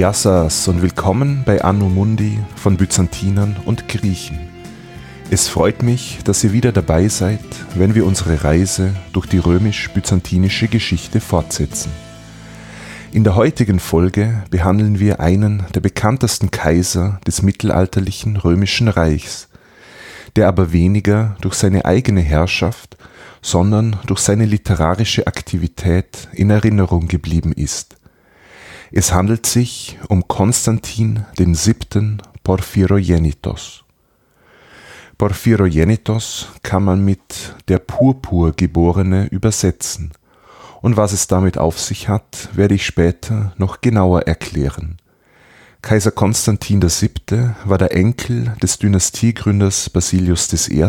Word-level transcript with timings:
Yassas 0.00 0.66
und 0.66 0.80
willkommen 0.80 1.42
bei 1.44 1.62
Anno 1.62 1.90
Mundi 1.90 2.38
von 2.56 2.78
Byzantinern 2.78 3.58
und 3.66 3.86
Griechen. 3.86 4.38
Es 5.30 5.46
freut 5.46 5.82
mich, 5.82 6.20
dass 6.24 6.42
ihr 6.42 6.54
wieder 6.54 6.72
dabei 6.72 7.08
seid, 7.08 7.44
wenn 7.74 7.94
wir 7.94 8.06
unsere 8.06 8.42
Reise 8.42 8.94
durch 9.12 9.26
die 9.26 9.36
römisch-byzantinische 9.36 10.68
Geschichte 10.68 11.20
fortsetzen. 11.20 11.92
In 13.12 13.24
der 13.24 13.34
heutigen 13.34 13.78
Folge 13.78 14.42
behandeln 14.48 15.00
wir 15.00 15.20
einen 15.20 15.66
der 15.74 15.80
bekanntesten 15.80 16.50
Kaiser 16.50 17.20
des 17.26 17.42
mittelalterlichen 17.42 18.38
römischen 18.38 18.88
Reichs, 18.88 19.48
der 20.34 20.48
aber 20.48 20.72
weniger 20.72 21.36
durch 21.42 21.56
seine 21.56 21.84
eigene 21.84 22.22
Herrschaft, 22.22 22.96
sondern 23.42 23.98
durch 24.06 24.20
seine 24.20 24.46
literarische 24.46 25.26
Aktivität 25.26 26.30
in 26.32 26.48
Erinnerung 26.48 27.06
geblieben 27.06 27.52
ist. 27.52 27.99
Es 28.92 29.12
handelt 29.12 29.46
sich 29.46 29.98
um 30.08 30.26
Konstantin 30.26 31.24
den 31.38 31.54
siebten 31.54 32.20
Porphyrogenitos. 32.42 33.84
Porphyrogenitos 35.16 36.48
kann 36.62 36.82
man 36.82 37.04
mit 37.04 37.54
der 37.68 37.78
Purpurgeborene 37.78 39.26
übersetzen, 39.26 40.12
und 40.82 40.96
was 40.96 41.12
es 41.12 41.26
damit 41.26 41.58
auf 41.58 41.78
sich 41.78 42.08
hat, 42.08 42.48
werde 42.54 42.74
ich 42.74 42.86
später 42.86 43.52
noch 43.58 43.80
genauer 43.80 44.22
erklären. 44.22 44.96
Kaiser 45.82 46.10
Konstantin 46.10 46.82
VII. 46.82 47.50
war 47.64 47.78
der 47.78 47.94
Enkel 47.94 48.56
des 48.62 48.78
Dynastiegründers 48.78 49.90
Basilius 49.90 50.68
I. 50.68 50.86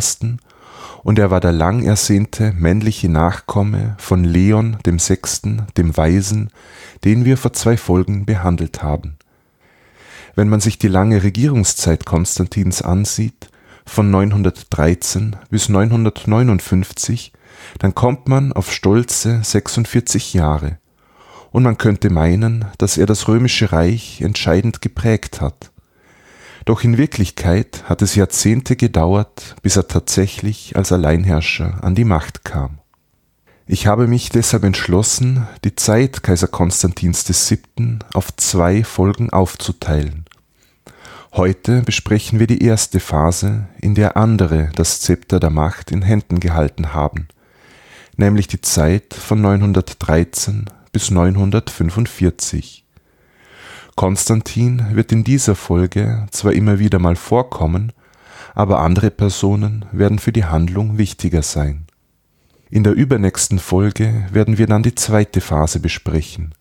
und 1.04 1.20
er 1.20 1.32
war 1.32 1.40
der 1.40 1.52
lang 1.52 1.84
ersehnte 1.84 2.54
männliche 2.54 3.10
Nachkomme 3.10 3.96
von 3.98 4.24
Leon 4.24 4.78
VI., 4.86 5.58
dem 5.78 5.98
Weisen, 5.98 6.52
den 7.04 7.26
wir 7.26 7.38
vor 7.38 7.54
zwei 7.54 7.78
Folgen 7.78 8.26
behandelt 8.26 8.84
haben. 8.84 9.18
Wenn 10.36 10.50
man 10.50 10.62
sich 10.62 10.78
die 10.78 10.88
lange 10.88 11.24
Regierungszeit 11.24 12.06
Konstantins 12.06 12.82
ansieht, 12.82 13.50
von 13.86 14.12
913 14.12 15.36
bis 15.50 15.68
959, 15.70 17.34
dann 17.80 17.96
kommt 17.96 18.28
man 18.28 18.54
auf 18.54 18.72
stolze 18.72 19.44
46 19.44 20.34
Jahre, 20.34 20.78
und 21.52 21.64
man 21.64 21.78
könnte 21.78 22.10
meinen, 22.10 22.66
dass 22.78 22.98
er 22.98 23.06
das 23.06 23.28
römische 23.28 23.74
Reich 23.74 24.22
entscheidend 24.22 24.82
geprägt 24.82 25.42
hat. 25.42 25.71
Doch 26.66 26.84
in 26.84 26.98
Wirklichkeit 26.98 27.84
hat 27.86 28.02
es 28.02 28.16
Jahrzehnte 28.16 28.76
gedauert, 28.76 29.56
bis 29.62 29.78
er 29.78 29.88
tatsächlich 29.88 30.76
als 30.76 30.92
Alleinherrscher 30.92 31.84
an 31.84 31.96
die 31.96 32.06
Macht 32.06 32.44
kam. 32.44 32.80
Ich 33.66 33.88
habe 33.88 34.08
mich 34.08 34.30
deshalb 34.30 34.64
entschlossen, 34.64 35.48
die 35.64 35.76
Zeit 35.76 36.24
Kaiser 36.24 36.48
Konstantins 36.48 37.26
VII. 37.28 38.00
auf 38.14 38.36
zwei 38.36 38.84
Folgen 38.84 39.30
aufzuteilen. 39.30 40.26
Heute 41.34 41.82
besprechen 41.84 42.40
wir 42.40 42.48
die 42.48 42.62
erste 42.62 43.00
Phase, 43.00 43.70
in 43.80 43.96
der 43.96 44.18
andere 44.18 44.70
das 44.76 45.00
Zepter 45.00 45.40
der 45.40 45.50
Macht 45.50 45.90
in 45.90 46.02
Händen 46.02 46.42
gehalten 46.42 46.94
haben, 46.94 47.30
nämlich 48.18 48.48
die 48.48 48.60
Zeit 48.60 49.14
von 49.14 49.40
913 49.40 50.70
bis 50.92 51.10
945. 51.10 52.81
Konstantin 53.96 54.96
wird 54.96 55.12
in 55.12 55.24
dieser 55.24 55.56
Folge 55.56 56.26
zwar 56.32 56.54
immer 56.54 56.80
wieder 56.80 57.00
mal 57.00 57.16
vorkommen, 57.16 57.92
aber 58.54 58.80
andere 58.80 59.12
Personen 59.12 59.86
werden 59.92 60.20
für 60.20 60.32
die 60.32 60.46
Handlung 60.46 60.98
wichtiger 60.98 61.42
sein. 61.42 61.86
In 62.70 62.84
der 62.84 62.94
übernächsten 62.94 63.60
Folge 63.60 64.26
werden 64.32 64.58
wir 64.58 64.66
dann 64.66 64.84
die 64.84 64.96
zweite 64.96 65.42
Phase 65.42 65.80
besprechen, 65.80 66.54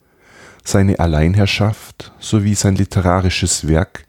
seine 0.64 0.98
Alleinherrschaft 0.98 2.12
sowie 2.18 2.54
sein 2.54 2.74
literarisches 2.74 3.68
Werk, 3.68 4.06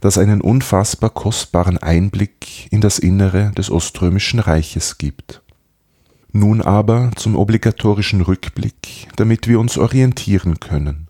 das 0.00 0.16
einen 0.16 0.40
unfassbar 0.40 1.10
kostbaren 1.10 1.76
Einblick 1.76 2.72
in 2.72 2.80
das 2.80 2.98
Innere 2.98 3.50
des 3.50 3.70
Oströmischen 3.70 4.40
Reiches 4.40 4.96
gibt. 4.96 5.42
Nun 6.32 6.62
aber 6.62 7.10
zum 7.16 7.36
obligatorischen 7.36 8.20
Rückblick, 8.20 9.08
damit 9.16 9.48
wir 9.48 9.58
uns 9.58 9.76
orientieren 9.76 10.60
können. 10.60 11.09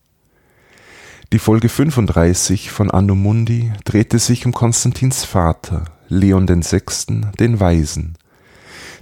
Die 1.33 1.39
Folge 1.39 1.69
35 1.69 2.71
von 2.71 2.91
Anno 2.91 3.15
Mundi 3.15 3.73
drehte 3.85 4.19
sich 4.19 4.47
um 4.47 4.53
Konstantins 4.53 5.25
Vater, 5.25 5.85
Leon 6.09 6.49
VI., 6.49 7.21
den 7.39 7.61
Weisen, 7.61 8.17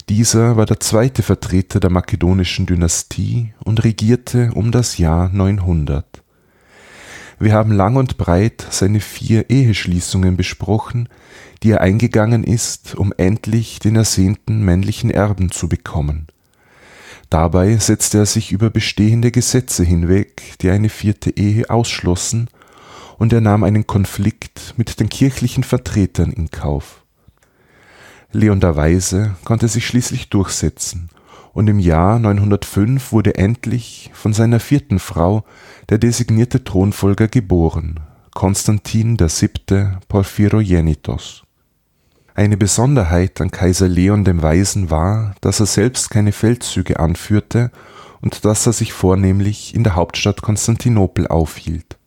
dieser 0.08 0.56
war 0.56 0.64
der 0.64 0.80
zweite 0.80 1.22
Vertreter 1.22 1.80
der 1.80 1.90
makedonischen 1.90 2.64
Dynastie 2.64 3.52
und 3.62 3.84
regierte 3.84 4.52
um 4.54 4.72
das 4.72 4.96
Jahr 4.96 5.28
900. 5.28 6.22
Wir 7.38 7.52
haben 7.52 7.72
lang 7.72 7.96
und 7.96 8.16
breit 8.16 8.66
seine 8.70 9.00
vier 9.00 9.50
Eheschließungen 9.50 10.38
besprochen, 10.38 11.10
die 11.62 11.72
er 11.72 11.82
eingegangen 11.82 12.42
ist, 12.42 12.94
um 12.94 13.12
endlich 13.18 13.80
den 13.80 13.96
ersehnten 13.96 14.64
männlichen 14.64 15.10
Erben 15.10 15.50
zu 15.50 15.68
bekommen. 15.68 16.28
Dabei 17.30 17.76
setzte 17.76 18.18
er 18.18 18.26
sich 18.26 18.52
über 18.52 18.70
bestehende 18.70 19.30
Gesetze 19.30 19.84
hinweg, 19.84 20.54
die 20.60 20.70
eine 20.70 20.88
vierte 20.88 21.36
Ehe 21.36 21.68
ausschlossen, 21.68 22.48
und 23.18 23.32
er 23.32 23.40
nahm 23.40 23.64
einen 23.64 23.86
Konflikt 23.86 24.74
mit 24.76 25.00
den 25.00 25.08
kirchlichen 25.08 25.64
Vertretern 25.64 26.32
in 26.32 26.50
Kauf. 26.50 27.02
Leon 28.32 28.60
der 28.60 28.76
Weise 28.76 29.36
konnte 29.44 29.68
sich 29.68 29.86
schließlich 29.86 30.30
durchsetzen, 30.30 31.10
und 31.52 31.68
im 31.68 31.78
Jahr 31.78 32.18
905 32.18 33.12
wurde 33.12 33.34
endlich 33.34 34.10
von 34.14 34.32
seiner 34.32 34.60
vierten 34.60 34.98
Frau 34.98 35.44
der 35.88 35.98
designierte 35.98 36.62
Thronfolger 36.62 37.28
geboren, 37.28 38.00
Konstantin 38.32 39.18
VII. 39.18 39.98
Porphyrogenitos. 40.08 41.47
Eine 42.38 42.56
Besonderheit 42.56 43.40
an 43.40 43.50
Kaiser 43.50 43.88
Leon 43.88 44.22
dem 44.22 44.44
Weisen 44.44 44.92
war, 44.92 45.34
dass 45.40 45.58
er 45.58 45.66
selbst 45.66 46.08
keine 46.08 46.30
Feldzüge 46.30 47.00
anführte 47.00 47.72
und 48.20 48.44
dass 48.44 48.64
er 48.64 48.72
sich 48.72 48.92
vornehmlich 48.92 49.74
in 49.74 49.82
der 49.82 49.96
Hauptstadt 49.96 50.40
Konstantinopel 50.40 51.26
aufhielt. 51.26 51.98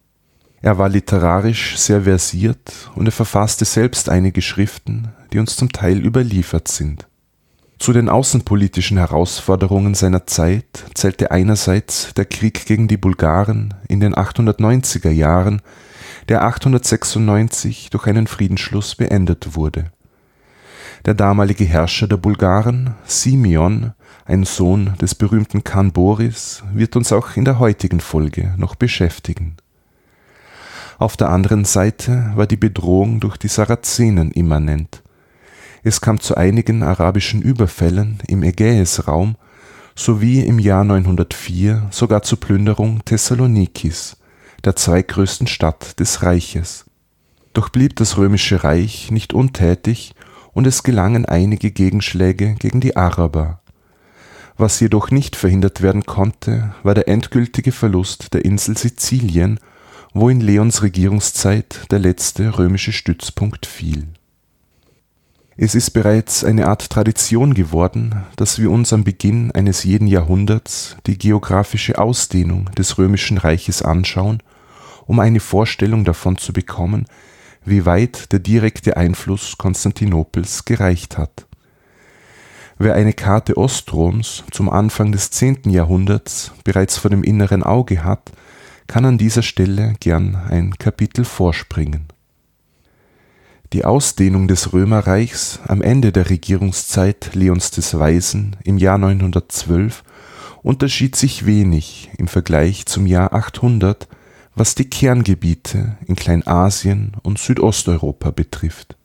Er 0.61 0.77
war 0.77 0.87
literarisch 0.87 1.77
sehr 1.77 2.03
versiert 2.03 2.89
und 2.95 3.07
er 3.07 3.11
verfasste 3.11 3.65
selbst 3.65 4.07
einige 4.07 4.41
Schriften, 4.41 5.09
die 5.33 5.39
uns 5.39 5.57
zum 5.57 5.73
Teil 5.73 5.97
überliefert 5.97 6.69
sind. 6.69 7.07
Zu 7.77 7.91
den 7.91 8.07
außenpolitischen 8.07 8.99
Herausforderungen 8.99 9.95
seiner 9.95 10.27
Zeit 10.27 10.85
zählte 10.93 11.31
einerseits 11.31 12.13
der 12.13 12.23
Krieg 12.23 12.65
gegen 12.65 12.87
die 12.87 12.95
Bulgaren 12.95 13.73
in 13.89 13.99
den 13.99 14.15
890er 14.15 15.11
Jahren, 15.11 15.61
der 16.29 16.45
896 16.45 17.89
durch 17.89 18.07
einen 18.07 18.27
Friedensschluss 18.27 18.95
beendet 18.95 19.57
wurde. 19.57 19.91
Der 21.05 21.15
damalige 21.15 21.65
Herrscher 21.65 22.07
der 22.07 22.17
Bulgaren, 22.17 22.93
Simeon, 23.05 23.93
ein 24.25 24.43
Sohn 24.43 24.93
des 25.01 25.15
berühmten 25.15 25.63
Khan 25.63 25.91
Boris, 25.91 26.63
wird 26.73 26.95
uns 26.95 27.11
auch 27.11 27.35
in 27.35 27.43
der 27.43 27.57
heutigen 27.57 27.99
Folge 27.99 28.53
noch 28.57 28.75
beschäftigen. 28.75 29.57
Auf 30.99 31.17
der 31.17 31.29
anderen 31.29 31.65
Seite 31.65 32.31
war 32.35 32.45
die 32.45 32.57
Bedrohung 32.57 33.19
durch 33.19 33.37
die 33.37 33.47
Sarazenen 33.47 34.29
immanent. 34.29 35.01
Es 35.81 36.01
kam 36.01 36.19
zu 36.19 36.35
einigen 36.37 36.83
arabischen 36.83 37.41
Überfällen 37.41 38.19
im 38.27 38.43
Ägäisraum 38.43 39.35
sowie 39.95 40.41
im 40.41 40.59
Jahr 40.59 40.83
904 40.83 41.87
sogar 41.89 42.21
zur 42.21 42.39
Plünderung 42.39 43.03
Thessalonikis, 43.05 44.17
der 44.63 44.75
zweitgrößten 44.75 45.47
Stadt 45.47 45.99
des 45.99 46.21
Reiches. 46.21 46.85
Doch 47.53 47.69
blieb 47.69 47.95
das 47.95 48.17
römische 48.17 48.63
Reich 48.63 49.09
nicht 49.09 49.33
untätig 49.33 50.13
und 50.53 50.67
es 50.67 50.83
gelangen 50.83 51.25
einige 51.25 51.71
Gegenschläge 51.71 52.55
gegen 52.55 52.81
die 52.81 52.95
Araber. 52.95 53.61
Was 54.57 54.79
jedoch 54.79 55.11
nicht 55.11 55.35
verhindert 55.35 55.81
werden 55.81 56.05
konnte, 56.05 56.75
war 56.83 56.93
der 56.93 57.07
endgültige 57.07 57.71
Verlust 57.71 58.33
der 58.33 58.45
Insel 58.45 58.77
Sizilien 58.77 59.59
wo 60.13 60.29
in 60.29 60.41
Leons 60.41 60.83
Regierungszeit 60.83 61.91
der 61.91 61.99
letzte 61.99 62.57
römische 62.57 62.91
Stützpunkt 62.91 63.65
fiel. 63.65 64.07
Es 65.57 65.75
ist 65.75 65.91
bereits 65.91 66.43
eine 66.43 66.67
Art 66.67 66.89
Tradition 66.89 67.53
geworden, 67.53 68.23
dass 68.35 68.59
wir 68.59 68.71
uns 68.71 68.93
am 68.93 69.03
Beginn 69.03 69.51
eines 69.51 69.83
jeden 69.83 70.07
Jahrhunderts 70.07 70.97
die 71.05 71.17
geografische 71.17 71.97
Ausdehnung 71.97 72.65
des 72.77 72.97
römischen 72.97 73.37
Reiches 73.37 73.81
anschauen, 73.81 74.41
um 75.05 75.19
eine 75.19 75.39
Vorstellung 75.39 76.03
davon 76.03 76.37
zu 76.37 76.51
bekommen, 76.51 77.05
wie 77.63 77.85
weit 77.85 78.31
der 78.31 78.39
direkte 78.39 78.97
Einfluss 78.97 79.57
Konstantinopels 79.57 80.65
gereicht 80.65 81.17
hat. 81.17 81.47
Wer 82.77 82.95
eine 82.95 83.13
Karte 83.13 83.57
Ostroms 83.57 84.43
zum 84.51 84.69
Anfang 84.69 85.11
des 85.11 85.29
10. 85.31 85.69
Jahrhunderts 85.69 86.51
bereits 86.63 86.97
vor 86.97 87.11
dem 87.11 87.23
inneren 87.23 87.61
Auge 87.61 88.03
hat, 88.03 88.31
kann 88.87 89.05
an 89.05 89.17
dieser 89.17 89.43
Stelle 89.43 89.93
gern 89.99 90.35
ein 90.35 90.77
Kapitel 90.77 91.23
vorspringen. 91.23 92.07
Die 93.73 93.85
Ausdehnung 93.85 94.49
des 94.49 94.73
Römerreichs 94.73 95.59
am 95.65 95.81
Ende 95.81 96.11
der 96.11 96.29
Regierungszeit 96.29 97.35
Leons 97.35 97.71
des 97.71 97.97
Weisen 97.97 98.57
im 98.65 98.77
Jahr 98.77 98.97
912 98.97 100.03
unterschied 100.61 101.15
sich 101.15 101.45
wenig 101.45 102.09
im 102.17 102.27
Vergleich 102.27 102.85
zum 102.85 103.05
Jahr 103.05 103.33
800, 103.33 104.07
was 104.55 104.75
die 104.75 104.89
Kerngebiete 104.89 105.97
in 106.05 106.15
Kleinasien 106.15 107.13
und 107.23 107.39
Südosteuropa 107.39 108.31
betrifft. 108.31 108.97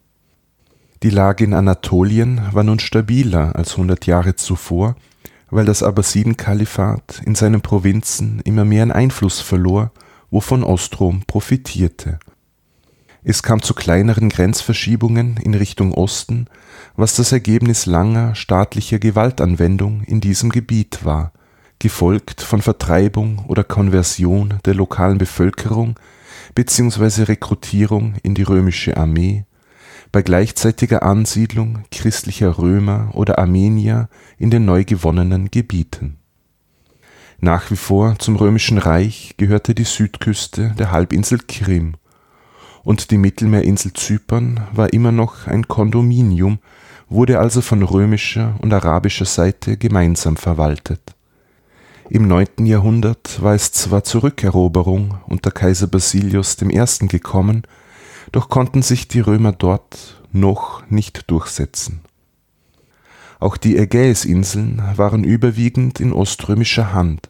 Die 1.03 1.11
Lage 1.11 1.45
in 1.45 1.55
Anatolien 1.55 2.41
war 2.53 2.65
nun 2.65 2.79
stabiler 2.79 3.55
als 3.55 3.77
hundert 3.77 4.07
Jahre 4.07 4.37
zuvor, 4.37 4.97
weil 5.51 5.65
das 5.65 5.83
Abbasidenkalifat 5.83 7.23
in 7.25 7.35
seinen 7.35 7.61
Provinzen 7.61 8.41
immer 8.41 8.65
mehr 8.65 8.83
an 8.83 8.91
Einfluss 8.91 9.41
verlor, 9.41 9.93
wovon 10.31 10.65
Ostrom 10.65 11.23
profitierte. 11.27 12.19
Es 13.23 13.43
kam 13.43 13.63
zu 13.63 13.75
kleineren 13.75 14.29
Grenzverschiebungen 14.29 15.37
in 15.37 15.55
Richtung 15.55 15.93
Osten, 15.93 16.47
was 16.97 17.15
das 17.15 17.33
Ergebnis 17.33 17.87
langer 17.87 18.35
staatlicher 18.35 18.99
Gewaltanwendung 18.99 20.03
in 20.03 20.21
diesem 20.21 20.51
Gebiet 20.51 21.05
war 21.05 21.33
gefolgt 21.79 22.41
von 22.41 22.63
Vertreibung 22.63 23.45
oder 23.47 23.65
Konversion 23.65 24.55
der 24.65 24.75
lokalen 24.75 25.19
Bevölkerung 25.19 25.97
bzw. 26.55 27.25
Rekrutierung 27.25 28.15
in 28.23 28.35
die 28.35 28.43
römische 28.43 28.97
Armee, 28.97 29.45
bei 30.13 30.23
gleichzeitiger 30.23 31.03
Ansiedlung 31.03 31.81
christlicher 31.91 32.59
Römer 32.59 33.11
oder 33.13 33.39
Armenier 33.39 34.09
in 34.39 34.51
den 34.51 34.65
neu 34.65 34.85
gewonnenen 34.85 35.51
Gebieten. 35.51 36.19
Nach 37.39 37.71
wie 37.71 37.77
vor 37.77 38.19
zum 38.19 38.37
römischen 38.37 38.79
Reich 38.79 39.35
gehörte 39.37 39.75
die 39.75 39.85
Südküste 39.85 40.75
der 40.79 40.91
Halbinsel 40.91 41.41
Krim, 41.47 41.97
und 42.83 43.11
die 43.11 43.19
Mittelmeerinsel 43.19 43.93
Zypern 43.95 44.61
war 44.73 44.93
immer 44.93 45.11
noch 45.11 45.49
ein 45.49 45.67
Kondominium, 45.67 46.61
wurde 47.09 47.41
also 47.41 47.61
von 47.61 47.83
römischer 47.83 48.55
und 48.61 48.73
arabischer 48.73 49.25
Seite 49.25 49.77
gemeinsam 49.77 50.37
verwaltet 50.37 51.16
im 52.09 52.29
9. 52.29 52.67
Jahrhundert 52.67 53.43
war 53.43 53.55
es 53.55 53.73
zwar 53.73 54.05
zur 54.05 54.23
Rückeroberung 54.25 55.19
unter 55.27 55.51
Kaiser 55.51 55.89
Basilius 55.89 56.57
I. 56.63 57.09
gekommen, 57.09 57.63
doch 58.33 58.49
konnten 58.49 58.83
sich 58.83 59.09
die 59.09 59.21
Römer 59.21 59.53
dort 59.53 60.23
noch 60.33 60.89
nicht 60.89 61.31
durchsetzen. 61.31 62.01
Auch 63.41 63.57
die 63.57 63.77
Ägäisinseln 63.77 64.83
waren 64.97 65.25
überwiegend 65.25 66.01
in 66.01 66.13
oströmischer 66.13 66.93
Hand, 66.93 67.29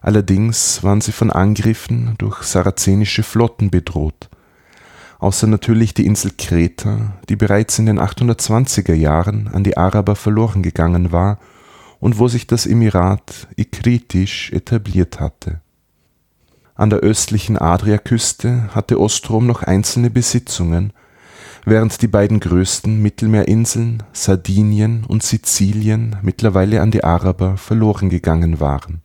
allerdings 0.00 0.82
waren 0.82 1.00
sie 1.00 1.12
von 1.12 1.30
Angriffen 1.30 2.14
durch 2.18 2.42
sarazenische 2.42 3.22
Flotten 3.22 3.70
bedroht, 3.70 4.30
außer 5.18 5.46
natürlich 5.46 5.94
die 5.94 6.06
Insel 6.06 6.30
Kreta, 6.38 7.12
die 7.28 7.36
bereits 7.36 7.78
in 7.78 7.86
den 7.86 8.00
820er 8.00 8.94
Jahren 8.94 9.48
an 9.48 9.64
die 9.64 9.76
Araber 9.76 10.16
verloren 10.16 10.62
gegangen 10.62 11.12
war 11.12 11.38
und 12.02 12.18
wo 12.18 12.26
sich 12.26 12.48
das 12.48 12.66
Emirat 12.66 13.46
Ikritisch 13.54 14.50
etabliert 14.52 15.20
hatte. 15.20 15.60
An 16.74 16.90
der 16.90 16.98
östlichen 16.98 17.56
Adriaküste 17.56 18.74
hatte 18.74 18.98
Ostrom 18.98 19.46
noch 19.46 19.62
einzelne 19.62 20.10
Besitzungen, 20.10 20.92
während 21.64 22.02
die 22.02 22.08
beiden 22.08 22.40
größten 22.40 23.00
Mittelmeerinseln 23.00 24.02
Sardinien 24.12 25.04
und 25.04 25.22
Sizilien 25.22 26.16
mittlerweile 26.22 26.80
an 26.82 26.90
die 26.90 27.04
Araber 27.04 27.56
verloren 27.56 28.10
gegangen 28.10 28.58
waren. 28.58 29.00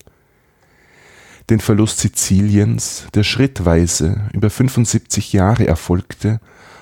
Den 1.52 1.60
Verlust 1.60 2.00
Siziliens, 2.00 3.06
der 3.14 3.22
schrittweise 3.22 4.28
über 4.34 4.50
75 4.50 5.34
Jahre 5.34 5.68
erfolgte, 5.68 6.40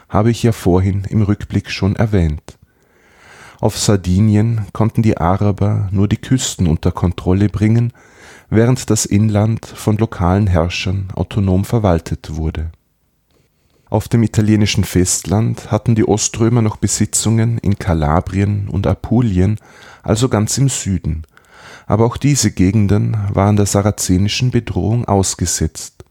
habe 0.08 0.32
ich 0.32 0.44
ja 0.44 0.54
vorhin 0.54 1.04
im 1.10 1.24
Rückblick 1.24 1.70
schon 1.70 1.98
erwähnt 1.98 2.58
auf 3.60 3.78
Sardinien 3.78 4.66
konnten 4.74 5.02
die 5.02 5.18
Araber 5.18 5.88
nur 5.92 6.07
die 6.07 6.18
Küsten 6.18 6.68
unter 6.68 6.92
Kontrolle 6.92 7.50
bringen, 7.50 7.94
während 8.50 8.90
das 8.90 9.06
Inland 9.06 9.66
von 9.66 9.98
lokalen 9.98 10.48
Herrschern 10.48 11.07
autonom 11.13 11.66
verwaltet 11.66 12.36
wurde. 12.36 12.72
Auf 13.90 14.07
dem 14.07 14.24
italienischen 14.24 14.84
Festland 14.84 15.72
hatten 15.72 15.96
die 15.96 16.07
Oströmer 16.07 16.62
noch 16.62 16.78
Besitzungen 16.78 17.57
in 17.60 17.80
Kalabrien 17.80 18.68
und 18.68 18.88
Apulien, 18.88 19.58
also 20.04 20.28
ganz 20.28 20.58
im 20.58 20.69
Süden, 20.69 21.24
aber 21.88 22.06
auch 22.06 22.18
diese 22.18 22.51
Gegenden 22.51 23.16
waren 23.31 23.56
der 23.56 23.68
sarazenischen 23.68 24.51
Bedrohung 24.51 25.06
ausgesetzt, 25.06 26.04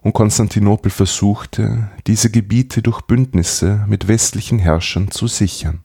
und 0.00 0.12
Konstantinopel 0.12 0.90
versuchte, 0.90 1.88
diese 2.06 2.30
Gebiete 2.30 2.82
durch 2.82 3.02
Bündnisse 3.02 3.84
mit 3.88 4.06
westlichen 4.06 4.58
Herrschern 4.60 5.10
zu 5.10 5.26
sichern 5.26 5.80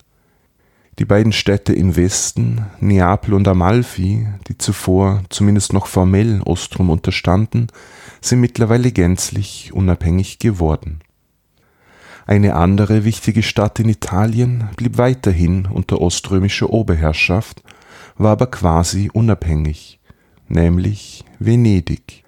die 0.99 1.05
beiden 1.05 1.31
Städte 1.31 1.73
im 1.73 1.95
Westen, 1.95 2.65
Neapel 2.79 3.33
und 3.33 3.47
Amalfi, 3.47 4.27
die 4.47 4.57
zuvor 4.57 5.23
zumindest 5.29 5.73
noch 5.73 5.87
formell 5.87 6.41
Ostrom 6.43 6.89
unterstanden, 6.89 7.67
sind 8.21 8.41
mittlerweile 8.41 8.91
gänzlich 8.91 9.73
unabhängig 9.73 10.39
geworden. 10.39 10.99
Eine 12.25 12.55
andere 12.55 13.03
wichtige 13.03 13.43
Stadt 13.43 13.79
in 13.79 13.89
Italien 13.89 14.69
blieb 14.77 14.97
weiterhin 14.97 15.65
unter 15.65 15.99
oströmischer 15.99 16.69
Oberherrschaft, 16.69 17.63
war 18.15 18.31
aber 18.31 18.47
quasi 18.47 19.09
unabhängig, 19.11 19.99
nämlich 20.47 21.25
Venedig. 21.39 22.22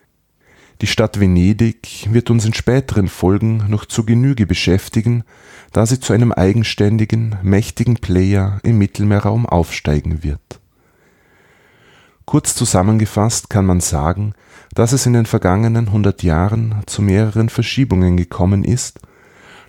Die 0.81 0.87
Stadt 0.87 1.19
Venedig 1.19 2.07
wird 2.11 2.29
uns 2.29 2.45
in 2.45 2.53
späteren 2.53 3.07
Folgen 3.07 3.63
noch 3.69 3.85
zu 3.85 4.05
Genüge 4.05 4.45
beschäftigen, 4.45 5.23
da 5.71 5.85
sie 5.85 5.99
zu 5.99 6.11
einem 6.11 6.33
eigenständigen, 6.33 7.37
mächtigen 7.43 7.95
Player 7.95 8.59
im 8.63 8.77
Mittelmeerraum 8.77 9.45
aufsteigen 9.45 10.23
wird. 10.23 10.59
Kurz 12.25 12.55
zusammengefasst 12.55 13.49
kann 13.49 13.65
man 13.65 13.79
sagen, 13.79 14.33
dass 14.73 14.91
es 14.91 15.05
in 15.05 15.13
den 15.13 15.25
vergangenen 15.25 15.91
hundert 15.91 16.23
Jahren 16.23 16.81
zu 16.87 17.01
mehreren 17.01 17.49
Verschiebungen 17.49 18.17
gekommen 18.17 18.63
ist, 18.63 18.99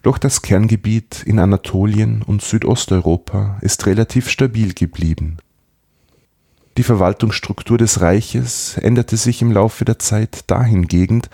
doch 0.02 0.18
das 0.18 0.42
Kerngebiet 0.42 1.22
in 1.24 1.38
Anatolien 1.38 2.22
und 2.22 2.42
Südosteuropa 2.42 3.58
ist 3.60 3.86
relativ 3.86 4.28
stabil 4.28 4.72
geblieben. 4.72 5.38
Die 6.76 6.82
Verwaltungsstruktur 6.82 7.78
des 7.78 8.02
Reiches 8.02 8.76
änderte 8.76 9.16
sich 9.16 9.40
im 9.40 9.50
Laufe 9.50 9.86
der 9.86 9.98
Zeit 9.98 10.44
dahingehend, 10.48 11.30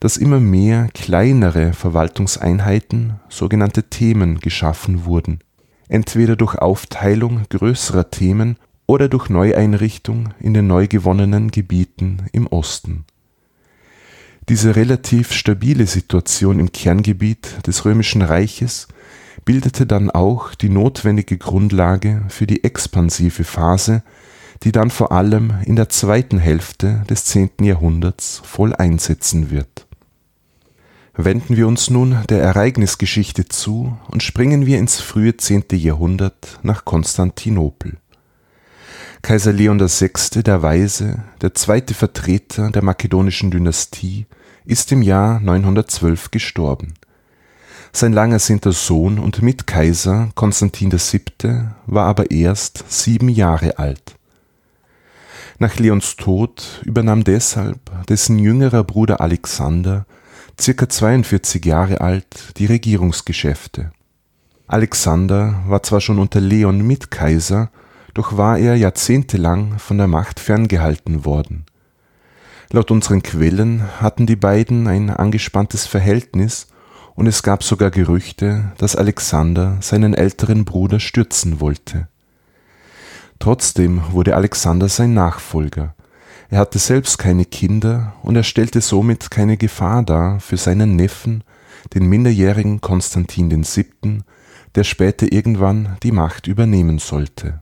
dass 0.00 0.16
immer 0.16 0.40
mehr 0.40 0.88
kleinere 0.94 1.74
Verwaltungseinheiten, 1.74 3.20
sogenannte 3.28 3.84
Themen, 3.84 4.40
geschaffen 4.40 5.04
wurden, 5.04 5.40
entweder 5.88 6.34
durch 6.34 6.56
Aufteilung 6.56 7.42
größerer 7.50 8.10
Themen 8.10 8.56
oder 8.86 9.08
durch 9.08 9.28
Neueinrichtung 9.28 10.30
in 10.40 10.54
den 10.54 10.66
neu 10.66 10.88
gewonnenen 10.88 11.52
Gebieten 11.52 12.26
im 12.32 12.48
Osten. 12.48 13.04
Diese 14.48 14.74
relativ 14.74 15.32
stabile 15.32 15.86
Situation 15.86 16.58
im 16.58 16.72
Kerngebiet 16.72 17.64
des 17.68 17.84
römischen 17.84 18.22
Reiches 18.22 18.88
bildete 19.44 19.86
dann 19.86 20.10
auch 20.10 20.54
die 20.56 20.68
notwendige 20.68 21.38
Grundlage 21.38 22.24
für 22.28 22.48
die 22.48 22.64
expansive 22.64 23.44
Phase, 23.44 24.02
die 24.62 24.72
dann 24.72 24.90
vor 24.90 25.12
allem 25.12 25.54
in 25.64 25.76
der 25.76 25.88
zweiten 25.88 26.38
Hälfte 26.38 27.02
des 27.08 27.24
10. 27.26 27.50
Jahrhunderts 27.62 28.42
voll 28.44 28.74
einsetzen 28.74 29.50
wird 29.50 29.86
Wenden 31.24 31.56
wir 31.56 31.66
uns 31.66 31.90
nun 31.90 32.18
der 32.28 32.40
Ereignisgeschichte 32.42 33.46
zu 33.46 33.98
und 34.08 34.22
springen 34.22 34.64
wir 34.64 34.78
ins 34.78 35.00
frühe 35.00 35.36
10. 35.36 35.64
Jahrhundert 35.72 36.58
nach 36.62 36.84
Konstantinopel. 36.84 37.98
Kaiser 39.20 39.52
Leon 39.52 39.80
VI. 39.80 40.42
der 40.42 40.62
Weise, 40.62 41.24
der 41.42 41.52
zweite 41.54 41.92
Vertreter 41.92 42.70
der 42.70 42.82
makedonischen 42.82 43.50
Dynastie, 43.50 44.26
ist 44.64 44.92
im 44.92 45.02
Jahr 45.02 45.40
912 45.40 46.30
gestorben. 46.30 46.94
Sein 47.92 48.12
langersehnter 48.12 48.72
Sohn 48.72 49.18
und 49.18 49.42
Mitkaiser 49.42 50.30
Konstantin 50.36 50.92
VII. 50.92 51.64
war 51.86 52.06
aber 52.06 52.30
erst 52.30 52.84
sieben 52.88 53.28
Jahre 53.28 53.78
alt. 53.78 54.14
Nach 55.62 55.76
Leons 55.76 56.16
Tod 56.16 56.80
übernahm 56.86 57.22
deshalb 57.22 57.78
dessen 58.08 58.38
jüngerer 58.38 58.82
Bruder 58.82 59.20
Alexander 59.20 60.06
circa 60.58 60.88
42 60.88 61.62
Jahre 61.66 62.00
alt, 62.00 62.56
die 62.56 62.64
Regierungsgeschäfte. 62.64 63.92
Alexander 64.66 65.62
war 65.66 65.82
zwar 65.82 66.00
schon 66.00 66.18
unter 66.18 66.40
Leon 66.40 66.80
Mitkaiser, 66.80 67.70
doch 68.14 68.38
war 68.38 68.56
er 68.56 68.74
jahrzehntelang 68.76 69.78
von 69.78 69.98
der 69.98 70.06
Macht 70.06 70.40
ferngehalten 70.40 71.26
worden. 71.26 71.66
Laut 72.70 72.90
unseren 72.90 73.22
Quellen 73.22 73.82
hatten 74.00 74.24
die 74.24 74.36
beiden 74.36 74.86
ein 74.86 75.10
angespanntes 75.10 75.86
Verhältnis 75.86 76.68
und 77.16 77.26
es 77.26 77.42
gab 77.42 77.64
sogar 77.64 77.90
Gerüchte, 77.90 78.72
dass 78.78 78.96
Alexander 78.96 79.76
seinen 79.82 80.14
älteren 80.14 80.64
Bruder 80.64 81.00
stürzen 81.00 81.60
wollte. 81.60 82.08
Trotzdem 83.40 84.00
wurde 84.12 84.36
Alexander 84.36 84.88
sein 84.88 85.12
Nachfolger, 85.14 85.94
er 86.50 86.58
hatte 86.58 86.80
selbst 86.80 87.18
keine 87.18 87.44
Kinder 87.44 88.14
und 88.22 88.34
er 88.34 88.42
stellte 88.42 88.80
somit 88.80 89.30
keine 89.30 89.56
Gefahr 89.56 90.02
dar 90.02 90.40
für 90.40 90.56
seinen 90.56 90.96
Neffen, 90.96 91.44
den 91.94 92.06
minderjährigen 92.06 92.80
Konstantin 92.80 93.50
VII., 93.64 94.22
der 94.74 94.84
später 94.84 95.32
irgendwann 95.32 95.96
die 96.02 96.10
Macht 96.12 96.48
übernehmen 96.48 96.98
sollte. 96.98 97.60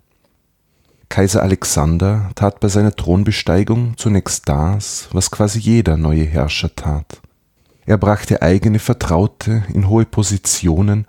Kaiser 1.11 1.42
Alexander 1.42 2.30
tat 2.35 2.61
bei 2.61 2.68
seiner 2.68 2.94
Thronbesteigung 2.94 3.97
zunächst 3.97 4.49
das, 4.49 5.08
was 5.12 5.30
quasi 5.30 5.58
jeder 5.58 5.97
neue 5.97 6.25
Herrscher 6.25 6.75
tat. 6.75 7.20
Er 7.85 7.99
brachte 7.99 8.42
eigene 8.42 8.78
Vertraute 8.78 9.64
in 9.73 9.88
hohe 9.88 10.04
Positionen 10.04 11.06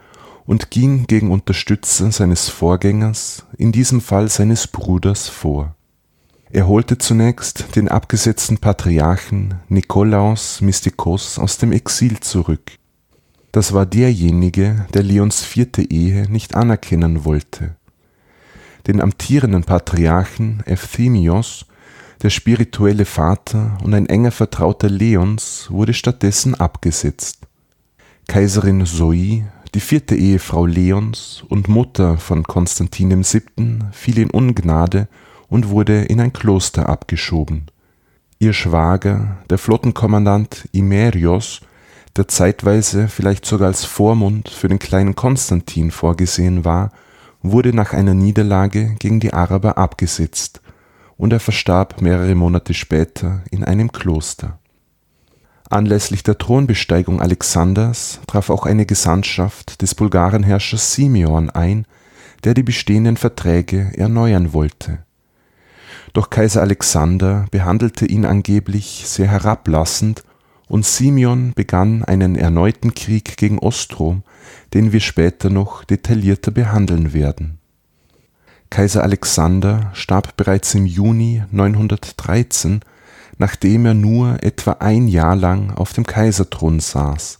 und 0.49 0.71
ging 0.71 1.05
gegen 1.05 1.29
Unterstützer 1.29 2.11
seines 2.11 2.49
Vorgängers, 2.49 3.45
in 3.59 3.71
diesem 3.71 4.01
Fall 4.01 4.29
seines 4.29 4.65
Bruders, 4.65 5.29
vor. 5.29 5.75
Er 6.49 6.67
holte 6.67 6.97
zunächst 6.97 7.75
den 7.75 7.87
abgesetzten 7.87 8.57
Patriarchen 8.57 9.59
Nikolaos 9.67 10.61
Mystikos 10.61 11.37
aus 11.37 11.59
dem 11.59 11.71
Exil 11.71 12.19
zurück. 12.21 12.71
Das 13.51 13.73
war 13.73 13.85
derjenige, 13.85 14.87
der 14.91 15.03
Leons 15.03 15.43
vierte 15.43 15.83
Ehe 15.83 16.27
nicht 16.31 16.55
anerkennen 16.55 17.25
wollte. 17.25 17.75
Den 18.87 19.01
amtierenden 19.01 19.65
Patriarchen 19.65 20.63
Euphemios 20.67 21.67
der 22.23 22.31
spirituelle 22.31 23.05
Vater 23.05 23.77
und 23.83 23.93
ein 23.93 24.07
enger 24.07 24.31
Vertrauter 24.31 24.89
Leons 24.89 25.67
wurde 25.69 25.93
stattdessen 25.93 26.55
abgesetzt. 26.55 27.45
Kaiserin 28.29 28.85
Zoe, 28.85 29.47
die 29.75 29.79
vierte 29.79 30.15
Ehefrau 30.15 30.65
Leons 30.65 31.43
und 31.47 31.67
Mutter 31.67 32.17
von 32.17 32.43
Konstantin 32.43 33.23
VII., 33.23 33.79
fiel 33.91 34.19
in 34.19 34.29
Ungnade 34.31 35.07
und 35.47 35.69
wurde 35.69 36.03
in 36.03 36.19
ein 36.19 36.33
Kloster 36.33 36.89
abgeschoben. 36.89 37.65
Ihr 38.39 38.53
Schwager, 38.53 39.37
der 39.49 39.57
Flottenkommandant 39.57 40.67
Imerios, 40.71 41.61
der 42.15 42.27
zeitweise 42.27 43.07
vielleicht 43.07 43.45
sogar 43.45 43.67
als 43.67 43.85
Vormund 43.85 44.49
für 44.49 44.67
den 44.67 44.79
kleinen 44.79 45.15
Konstantin 45.15 45.91
vorgesehen 45.91 46.65
war, 46.65 46.91
wurde 47.41 47.73
nach 47.73 47.93
einer 47.93 48.13
Niederlage 48.13 48.95
gegen 48.99 49.19
die 49.19 49.33
Araber 49.33 49.77
abgesetzt 49.77 50.61
und 51.17 51.33
er 51.33 51.39
verstarb 51.39 52.01
mehrere 52.01 52.35
Monate 52.35 52.73
später 52.73 53.43
in 53.51 53.63
einem 53.63 53.91
Kloster. 53.91 54.57
Anlässlich 55.69 56.23
der 56.23 56.37
Thronbesteigung 56.37 57.21
Alexanders 57.21 58.19
traf 58.27 58.49
auch 58.49 58.65
eine 58.65 58.85
Gesandtschaft 58.85 59.81
des 59.81 59.93
Bulgarenherrschers 59.95 60.93
Simeon 60.93 61.49
ein, 61.49 61.85
der 62.43 62.53
die 62.53 62.63
bestehenden 62.63 63.17
Verträge 63.17 63.91
erneuern 63.95 64.53
wollte. 64.53 64.99
Doch 66.13 66.31
Kaiser 66.31 66.61
Alexander 66.61 67.45
behandelte 67.51 68.05
ihn 68.07 68.25
angeblich 68.25 69.03
sehr 69.05 69.27
herablassend 69.27 70.23
und 70.67 70.85
Simeon 70.85 71.53
begann 71.53 72.03
einen 72.03 72.35
erneuten 72.35 72.95
Krieg 72.95 73.37
gegen 73.37 73.59
Ostrom, 73.59 74.23
den 74.73 74.91
wir 74.91 75.01
später 75.01 75.51
noch 75.51 75.83
detaillierter 75.83 76.51
behandeln 76.51 77.13
werden 77.13 77.59
Kaiser 78.69 79.01
Alexander 79.01 79.89
starb 79.93 80.37
bereits 80.37 80.75
im 80.75 80.85
Juni 80.85 81.43
913, 81.51 82.81
nachdem 83.39 83.85
er 83.85 83.95
nur 83.95 84.43
etwa 84.43 84.73
ein 84.73 85.07
Jahr 85.07 85.35
lang 85.35 85.71
auf 85.71 85.93
dem 85.93 86.05
Kaiserthron 86.05 86.79
saß, 86.79 87.39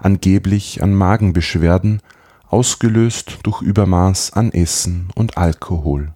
angeblich 0.00 0.82
an 0.82 0.94
Magenbeschwerden, 0.94 2.00
ausgelöst 2.48 3.38
durch 3.44 3.62
Übermaß 3.62 4.32
an 4.32 4.52
Essen 4.52 5.08
und 5.14 5.36
Alkohol. 5.36 6.12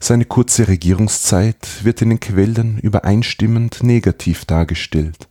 Seine 0.00 0.24
kurze 0.24 0.68
Regierungszeit 0.68 1.84
wird 1.84 2.02
in 2.02 2.10
den 2.10 2.20
Quellen 2.20 2.78
übereinstimmend 2.78 3.82
negativ 3.82 4.44
dargestellt. 4.44 5.28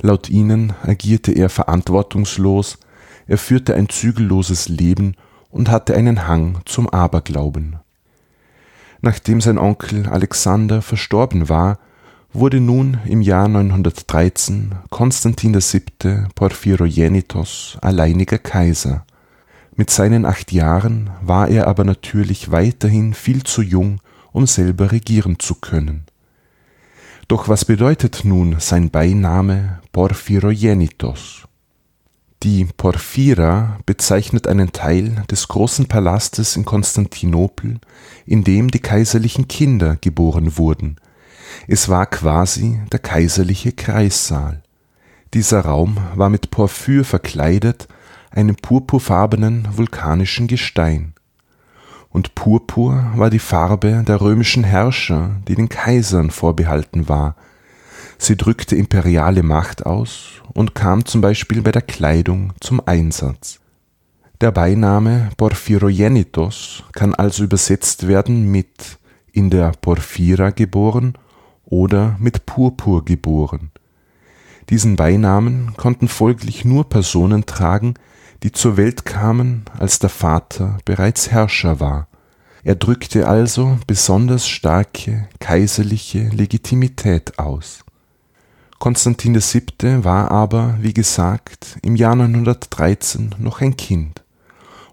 Laut 0.00 0.28
ihnen 0.28 0.74
agierte 0.82 1.32
er 1.32 1.48
verantwortungslos, 1.48 2.78
er 3.26 3.38
führte 3.38 3.74
ein 3.74 3.88
zügelloses 3.88 4.68
Leben 4.68 5.14
und 5.50 5.70
hatte 5.70 5.94
einen 5.94 6.26
Hang 6.26 6.60
zum 6.64 6.88
Aberglauben. 6.88 7.78
Nachdem 9.02 9.40
sein 9.40 9.58
Onkel 9.58 10.06
Alexander 10.06 10.82
verstorben 10.82 11.48
war, 11.48 11.78
wurde 12.32 12.60
nun 12.60 12.98
im 13.06 13.22
Jahr 13.22 13.48
913 13.48 14.72
Konstantin 14.90 15.54
VII. 15.54 16.26
Porphyrogenitos 16.34 17.78
alleiniger 17.80 18.38
Kaiser. 18.38 19.04
Mit 19.74 19.90
seinen 19.90 20.24
acht 20.24 20.52
Jahren 20.52 21.10
war 21.22 21.48
er 21.48 21.66
aber 21.66 21.84
natürlich 21.84 22.50
weiterhin 22.52 23.14
viel 23.14 23.42
zu 23.42 23.62
jung, 23.62 24.00
um 24.32 24.46
selber 24.46 24.92
regieren 24.92 25.38
zu 25.38 25.54
können. 25.54 26.04
Doch 27.26 27.48
was 27.48 27.64
bedeutet 27.64 28.22
nun 28.24 28.56
sein 28.58 28.90
Beiname 28.90 29.80
Porphyrogenitos? 29.92 31.44
Die 32.42 32.64
Porphyra 32.64 33.76
bezeichnet 33.84 34.46
einen 34.46 34.72
Teil 34.72 35.24
des 35.30 35.48
großen 35.48 35.88
Palastes 35.88 36.56
in 36.56 36.64
Konstantinopel, 36.64 37.80
in 38.24 38.44
dem 38.44 38.70
die 38.70 38.78
kaiserlichen 38.78 39.46
Kinder 39.46 39.98
geboren 40.00 40.56
wurden. 40.56 40.96
Es 41.68 41.90
war 41.90 42.06
quasi 42.06 42.80
der 42.92 43.00
kaiserliche 43.00 43.72
Kreissaal. 43.72 44.62
Dieser 45.34 45.60
Raum 45.66 45.98
war 46.14 46.30
mit 46.30 46.50
Porphyr 46.50 47.04
verkleidet, 47.04 47.88
einem 48.30 48.56
purpurfarbenen 48.56 49.68
vulkanischen 49.76 50.46
Gestein. 50.46 51.12
Und 52.08 52.34
Purpur 52.34 53.12
war 53.16 53.28
die 53.28 53.38
Farbe 53.38 54.02
der 54.08 54.22
römischen 54.22 54.64
Herrscher, 54.64 55.36
die 55.46 55.56
den 55.56 55.68
Kaisern 55.68 56.30
vorbehalten 56.30 57.06
war– 57.06 57.36
Sie 58.22 58.36
drückte 58.36 58.76
imperiale 58.76 59.42
Macht 59.42 59.86
aus 59.86 60.42
und 60.52 60.74
kam 60.74 61.06
zum 61.06 61.22
Beispiel 61.22 61.62
bei 61.62 61.72
der 61.72 61.80
Kleidung 61.80 62.52
zum 62.60 62.86
Einsatz. 62.86 63.60
Der 64.42 64.52
Beiname 64.52 65.30
Porphyrogenitos 65.38 66.84
kann 66.92 67.14
also 67.14 67.44
übersetzt 67.44 68.08
werden 68.08 68.52
mit 68.52 68.98
in 69.32 69.48
der 69.48 69.72
Porphyra 69.80 70.50
geboren 70.50 71.14
oder 71.64 72.16
mit 72.20 72.44
Purpur 72.44 73.06
geboren. 73.06 73.70
Diesen 74.68 74.96
Beinamen 74.96 75.74
konnten 75.78 76.06
folglich 76.06 76.66
nur 76.66 76.90
Personen 76.90 77.46
tragen, 77.46 77.94
die 78.42 78.52
zur 78.52 78.76
Welt 78.76 79.06
kamen, 79.06 79.64
als 79.78 79.98
der 79.98 80.10
Vater 80.10 80.76
bereits 80.84 81.30
Herrscher 81.30 81.80
war. 81.80 82.06
Er 82.64 82.74
drückte 82.74 83.26
also 83.26 83.78
besonders 83.86 84.46
starke 84.46 85.26
kaiserliche 85.38 86.28
Legitimität 86.28 87.38
aus 87.38 87.82
Konstantin 88.80 89.34
VII. 89.34 90.04
war 90.04 90.30
aber, 90.30 90.78
wie 90.80 90.94
gesagt, 90.94 91.76
im 91.82 91.96
Jahr 91.96 92.16
913 92.16 93.34
noch 93.36 93.60
ein 93.60 93.76
Kind, 93.76 94.24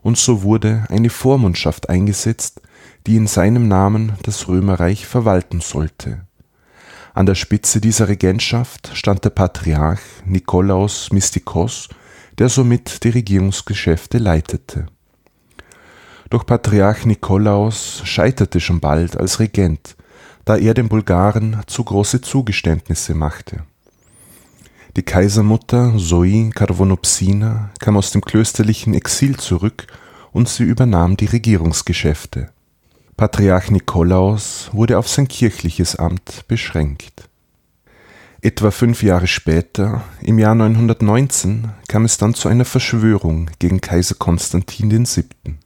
und 0.02 0.18
so 0.18 0.44
wurde 0.44 0.84
eine 0.90 1.10
Vormundschaft 1.10 1.88
eingesetzt, 1.88 2.60
die 3.06 3.16
in 3.16 3.28
seinem 3.28 3.70
Namen 3.70 4.12
das 4.24 4.50
Römerreich 4.50 5.08
verwalten 5.08 5.62
sollte. 5.62 6.26
An 7.14 7.28
der 7.28 7.36
Spitze 7.36 7.80
dieser 7.80 8.10
Regentschaft 8.10 8.92
stand 8.94 9.24
der 9.24 9.30
Patriarch 9.30 10.02
Nikolaos 10.26 11.14
Mystikos, 11.14 11.88
der 12.40 12.50
somit 12.50 13.06
die 13.06 13.10
Regierungsgeschäfte 13.12 14.18
leitete. 14.18 14.88
Doch 16.30 16.46
Patriarch 16.46 17.06
Nikolaos 17.06 18.02
scheiterte 18.04 18.60
schon 18.60 18.82
bald 18.82 19.16
als 19.16 19.40
Regent, 19.40 19.96
da 20.44 20.58
er 20.58 20.74
den 20.74 20.90
Bulgaren 20.90 21.62
zu 21.68 21.86
große 21.86 22.20
Zugeständnisse 22.20 23.16
machte 23.16 23.64
die 24.98 25.04
Kaisermutter 25.04 25.94
Zoe 26.00 26.50
Karvonopsina 26.50 27.70
kam 27.80 27.98
aus 27.98 28.10
dem 28.10 28.22
klösterlichen 28.22 28.96
Exil 28.96 29.38
zurück 29.38 29.86
und 30.32 30.50
sie 30.50 30.64
übernahm 30.64 31.16
die 31.16 31.28
Regierungsgeschäfte. 31.28 32.50
Patriarch 33.16 33.70
Nikolaus 33.70 34.72
wurde 34.74 34.98
auf 34.98 35.08
sein 35.08 35.28
kirchliches 35.28 35.96
Amt 35.96 36.46
beschränkt. 36.48 37.30
Etwa 38.42 38.72
fünf 38.72 39.04
Jahre 39.04 39.28
später, 39.28 40.04
im 40.22 40.40
Jahr 40.40 40.56
919, 40.56 41.70
kam 41.88 42.04
es 42.04 42.18
dann 42.18 42.34
zu 42.34 42.50
einer 42.50 42.66
Verschwörung 42.66 43.52
gegen 43.60 43.82
Kaiser 43.82 44.16
Konstantin 44.16 44.90
VII. 44.92 45.58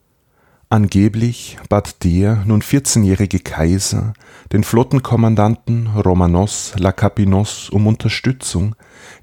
Angeblich 0.72 1.58
bat 1.68 2.02
der 2.06 2.46
nun 2.46 2.62
14-jährige 2.62 3.40
Kaiser 3.40 4.14
den 4.54 4.64
Flottenkommandanten 4.64 5.88
Romanos 5.88 6.72
Lakapinos 6.78 7.70
um 7.70 7.88
Unterstützung, 7.88 8.78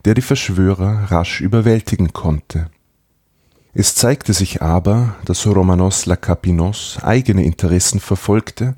der 0.05 0.13
die 0.13 0.21
Verschwörer 0.21 1.11
rasch 1.11 1.41
überwältigen 1.41 2.13
konnte. 2.13 2.69
Es 3.73 3.95
zeigte 3.95 4.35
sich 4.35 4.61
aber, 4.61 5.17
dass 5.25 5.47
Romanos 5.47 6.05
Lakapinos 6.05 6.99
eigene 7.03 7.45
Interessen 7.45 7.99
verfolgte 7.99 8.75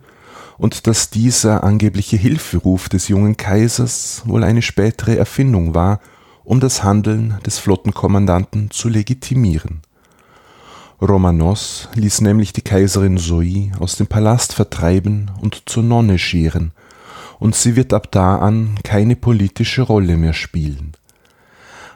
und 0.57 0.87
dass 0.87 1.11
dieser 1.11 1.65
angebliche 1.65 2.19
Hilferuf 2.19 2.89
des 2.89 3.09
jungen 3.09 3.37
Kaisers 3.37 4.23
wohl 4.27 4.45
eine 4.45 4.63
spätere 4.63 5.17
Erfindung 5.17 5.75
war, 5.75 5.99
um 6.45 6.61
das 6.61 6.85
Handeln 6.85 7.37
des 7.45 7.59
Flottenkommandanten 7.59 8.71
zu 8.71 8.89
legitimieren 8.89 9.83
Romanos 11.03 11.89
ließ 11.95 12.21
nämlich 12.21 12.53
die 12.53 12.61
Kaiserin 12.61 13.17
Zoe 13.17 13.73
aus 13.79 13.97
dem 13.97 14.07
Palast 14.07 14.53
vertreiben 14.53 15.31
und 15.41 15.63
zur 15.65 15.83
Nonne 15.83 16.19
scheren, 16.19 16.73
und 17.39 17.55
sie 17.55 17.75
wird 17.75 17.95
ab 17.95 18.13
da 18.13 18.37
an 18.37 18.79
keine 18.85 19.17
politische 19.17 19.81
Rolle 19.81 20.19
mehr 20.19 20.35
spielen. 20.35 20.93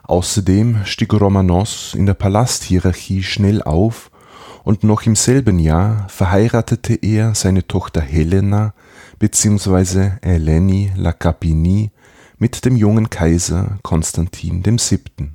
Außerdem 0.05 0.85
stieg 0.85 1.13
Romanos 1.13 1.95
in 1.95 2.07
der 2.07 2.15
Palasthierarchie 2.15 3.23
schnell 3.23 3.63
auf 3.63 4.11
und 4.63 4.85
noch 4.85 5.03
im 5.03 5.17
selben 5.17 5.59
Jahr 5.59 6.09
verheiratete 6.09 6.95
er 6.95 7.35
seine 7.35 7.67
Tochter 7.67 8.01
Helena 8.01 8.73
bzw. 9.19 10.13
Eleni 10.23 10.93
Lacapini 10.97 11.91
mit 12.39 12.65
dem 12.65 12.77
jungen 12.77 13.11
Kaiser 13.11 13.79
Konstantin 13.83 14.65
VII. 14.65 15.31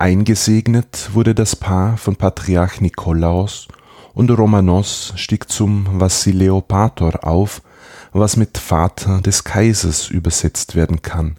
Eingesegnet 0.00 1.10
wurde 1.12 1.34
das 1.34 1.54
Paar 1.54 1.98
von 1.98 2.16
Patriarch 2.16 2.80
Nikolaos 2.80 3.68
und 4.14 4.30
Romanos 4.30 5.12
stieg 5.16 5.52
zum 5.52 6.00
Vassiliopatор 6.00 7.22
auf, 7.22 7.60
was 8.14 8.38
mit 8.38 8.56
Vater 8.56 9.20
des 9.20 9.44
Kaisers 9.44 10.08
übersetzt 10.08 10.74
werden 10.74 11.02
kann, 11.02 11.36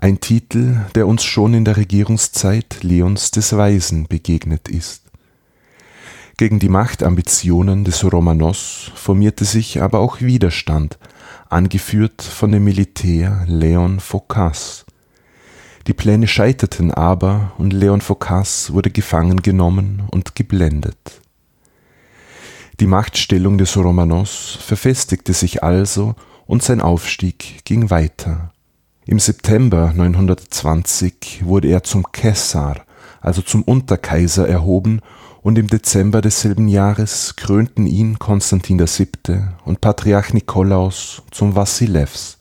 ein 0.00 0.18
Titel, 0.18 0.80
der 0.94 1.06
uns 1.06 1.24
schon 1.24 1.52
in 1.52 1.66
der 1.66 1.76
Regierungszeit 1.76 2.78
Leons 2.80 3.32
des 3.32 3.54
Weisen 3.54 4.08
begegnet 4.08 4.70
ist. 4.70 5.02
Gegen 6.38 6.60
die 6.60 6.70
Machtambitionen 6.70 7.84
des 7.84 8.02
Romanos 8.10 8.92
formierte 8.94 9.44
sich 9.44 9.82
aber 9.82 9.98
auch 9.98 10.22
Widerstand, 10.22 10.98
angeführt 11.50 12.22
von 12.22 12.50
dem 12.50 12.64
Militär 12.64 13.44
Leon 13.46 14.00
Phocas. 14.00 14.83
Die 15.86 15.92
Pläne 15.92 16.26
scheiterten 16.26 16.92
aber 16.92 17.52
und 17.58 17.74
Leon 17.74 18.00
Phocas 18.00 18.72
wurde 18.72 18.90
gefangen 18.90 19.42
genommen 19.42 20.02
und 20.10 20.34
geblendet. 20.34 21.20
Die 22.80 22.86
Machtstellung 22.86 23.58
des 23.58 23.76
Romanos 23.76 24.58
verfestigte 24.60 25.34
sich 25.34 25.62
also 25.62 26.14
und 26.46 26.62
sein 26.62 26.80
Aufstieg 26.80 27.64
ging 27.64 27.90
weiter. 27.90 28.52
Im 29.06 29.18
September 29.18 29.92
920 29.94 31.42
wurde 31.44 31.68
er 31.68 31.82
zum 31.82 32.10
Caesar, 32.10 32.86
also 33.20 33.42
zum 33.42 33.62
Unterkaiser 33.62 34.48
erhoben 34.48 35.00
und 35.42 35.58
im 35.58 35.68
Dezember 35.68 36.22
desselben 36.22 36.68
Jahres 36.68 37.36
krönten 37.36 37.86
ihn 37.86 38.18
Konstantin 38.18 38.80
VII. 38.80 39.42
und 39.66 39.82
Patriarch 39.82 40.32
Nikolaus 40.32 41.22
zum 41.30 41.54
Vassilevs, 41.54 42.38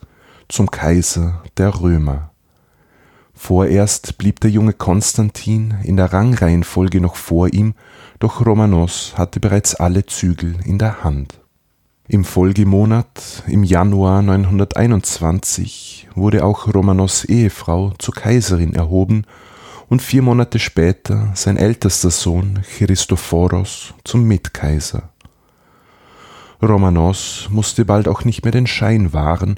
zum 0.47 0.71
Kaiser 0.71 1.43
der 1.57 1.81
Römer. 1.81 2.32
Vorerst 3.45 4.17
blieb 4.17 4.39
der 4.39 4.51
junge 4.51 4.71
Konstantin 4.71 5.73
in 5.83 5.97
der 5.97 6.13
Rangreihenfolge 6.13 7.01
noch 7.01 7.17
vor 7.17 7.51
ihm, 7.51 7.73
doch 8.19 8.45
Romanos 8.45 9.15
hatte 9.17 9.41
bereits 9.41 9.75
alle 9.75 10.05
Zügel 10.05 10.55
in 10.63 10.79
der 10.79 11.03
Hand. 11.03 11.41
Im 12.07 12.23
Folgemonat, 12.23 13.43
im 13.47 13.65
Januar 13.65 14.21
921, 14.21 16.07
wurde 16.15 16.45
auch 16.45 16.73
Romanos 16.73 17.25
Ehefrau 17.25 17.91
zur 18.00 18.13
Kaiserin 18.13 18.75
erhoben 18.75 19.25
und 19.89 20.01
vier 20.01 20.21
Monate 20.21 20.57
später 20.57 21.29
sein 21.33 21.57
ältester 21.57 22.12
Sohn 22.12 22.62
Christophoros 22.77 23.93
zum 24.05 24.23
Mitkaiser. 24.23 25.09
Romanos 26.62 27.50
musste 27.50 27.83
bald 27.83 28.07
auch 28.07 28.23
nicht 28.23 28.45
mehr 28.45 28.53
den 28.53 28.67
Schein 28.67 29.12
wahren, 29.12 29.57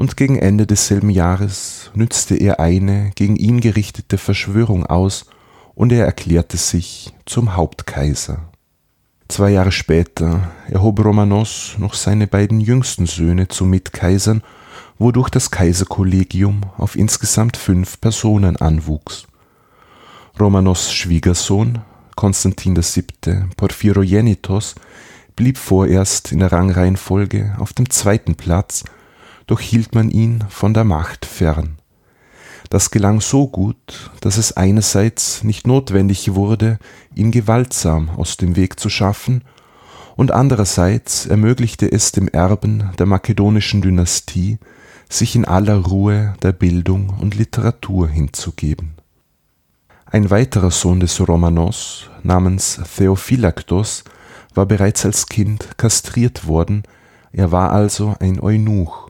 und 0.00 0.16
gegen 0.16 0.38
Ende 0.38 0.66
desselben 0.66 1.10
Jahres 1.10 1.90
nützte 1.92 2.34
er 2.34 2.58
eine 2.58 3.10
gegen 3.16 3.36
ihn 3.36 3.60
gerichtete 3.60 4.16
Verschwörung 4.16 4.86
aus, 4.86 5.26
und 5.74 5.92
er 5.92 6.06
erklärte 6.06 6.56
sich 6.56 7.12
zum 7.26 7.54
Hauptkaiser. 7.54 8.48
Zwei 9.28 9.50
Jahre 9.50 9.72
später 9.72 10.52
erhob 10.70 11.04
Romanos 11.04 11.74
noch 11.76 11.92
seine 11.92 12.26
beiden 12.26 12.62
jüngsten 12.62 13.04
Söhne 13.04 13.48
zu 13.48 13.66
Mitkaisern, 13.66 14.42
wodurch 14.98 15.28
das 15.28 15.50
Kaiserkollegium 15.50 16.62
auf 16.78 16.96
insgesamt 16.96 17.58
fünf 17.58 18.00
Personen 18.00 18.56
anwuchs. 18.56 19.26
Romanos 20.40 20.94
Schwiegersohn 20.94 21.80
Konstantin 22.16 22.74
VII. 22.74 23.44
Porphyrogenitos 23.54 24.76
blieb 25.36 25.58
vorerst 25.58 26.32
in 26.32 26.38
der 26.38 26.52
Rangreihenfolge 26.52 27.54
auf 27.58 27.74
dem 27.74 27.90
zweiten 27.90 28.34
Platz, 28.36 28.84
doch 29.50 29.60
hielt 29.60 29.94
man 29.94 30.10
ihn 30.10 30.44
von 30.48 30.74
der 30.74 30.84
Macht 30.84 31.26
fern. 31.26 31.78
Das 32.70 32.90
gelang 32.90 33.20
so 33.20 33.48
gut, 33.48 34.10
dass 34.20 34.36
es 34.36 34.56
einerseits 34.56 35.42
nicht 35.42 35.66
notwendig 35.66 36.34
wurde, 36.34 36.78
ihn 37.14 37.30
gewaltsam 37.30 38.10
aus 38.10 38.36
dem 38.36 38.56
Weg 38.56 38.78
zu 38.78 38.88
schaffen, 38.88 39.42
und 40.16 40.32
andererseits 40.32 41.26
ermöglichte 41.26 41.90
es 41.90 42.12
dem 42.12 42.28
Erben 42.28 42.90
der 42.98 43.06
makedonischen 43.06 43.82
Dynastie, 43.82 44.58
sich 45.08 45.34
in 45.34 45.44
aller 45.44 45.76
Ruhe 45.76 46.34
der 46.42 46.52
Bildung 46.52 47.14
und 47.18 47.34
Literatur 47.34 48.08
hinzugeben 48.08 48.94
ein 50.12 50.28
weiterer 50.28 50.72
Sohn 50.72 50.98
des 50.98 51.20
Romanos 51.26 52.10
namens 52.24 52.80
Theophylaktos 52.96 54.02
war 54.54 54.66
bereits 54.66 55.04
als 55.06 55.26
Kind 55.26 55.78
kastriert 55.78 56.48
worden, 56.48 56.82
er 57.32 57.52
war 57.52 57.70
also 57.70 58.16
ein 58.18 58.40
Eunuch. 58.40 59.09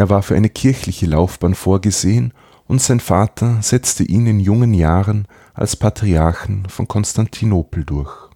Er 0.00 0.08
war 0.08 0.22
für 0.22 0.34
eine 0.34 0.48
kirchliche 0.48 1.04
Laufbahn 1.04 1.54
vorgesehen 1.54 2.32
und 2.66 2.80
sein 2.80 3.00
Vater 3.00 3.58
setzte 3.60 4.02
ihn 4.02 4.26
in 4.26 4.40
jungen 4.40 4.72
Jahren 4.72 5.28
als 5.52 5.76
Patriarchen 5.76 6.66
von 6.70 6.88
Konstantinopel 6.88 7.84
durch. 7.84 8.30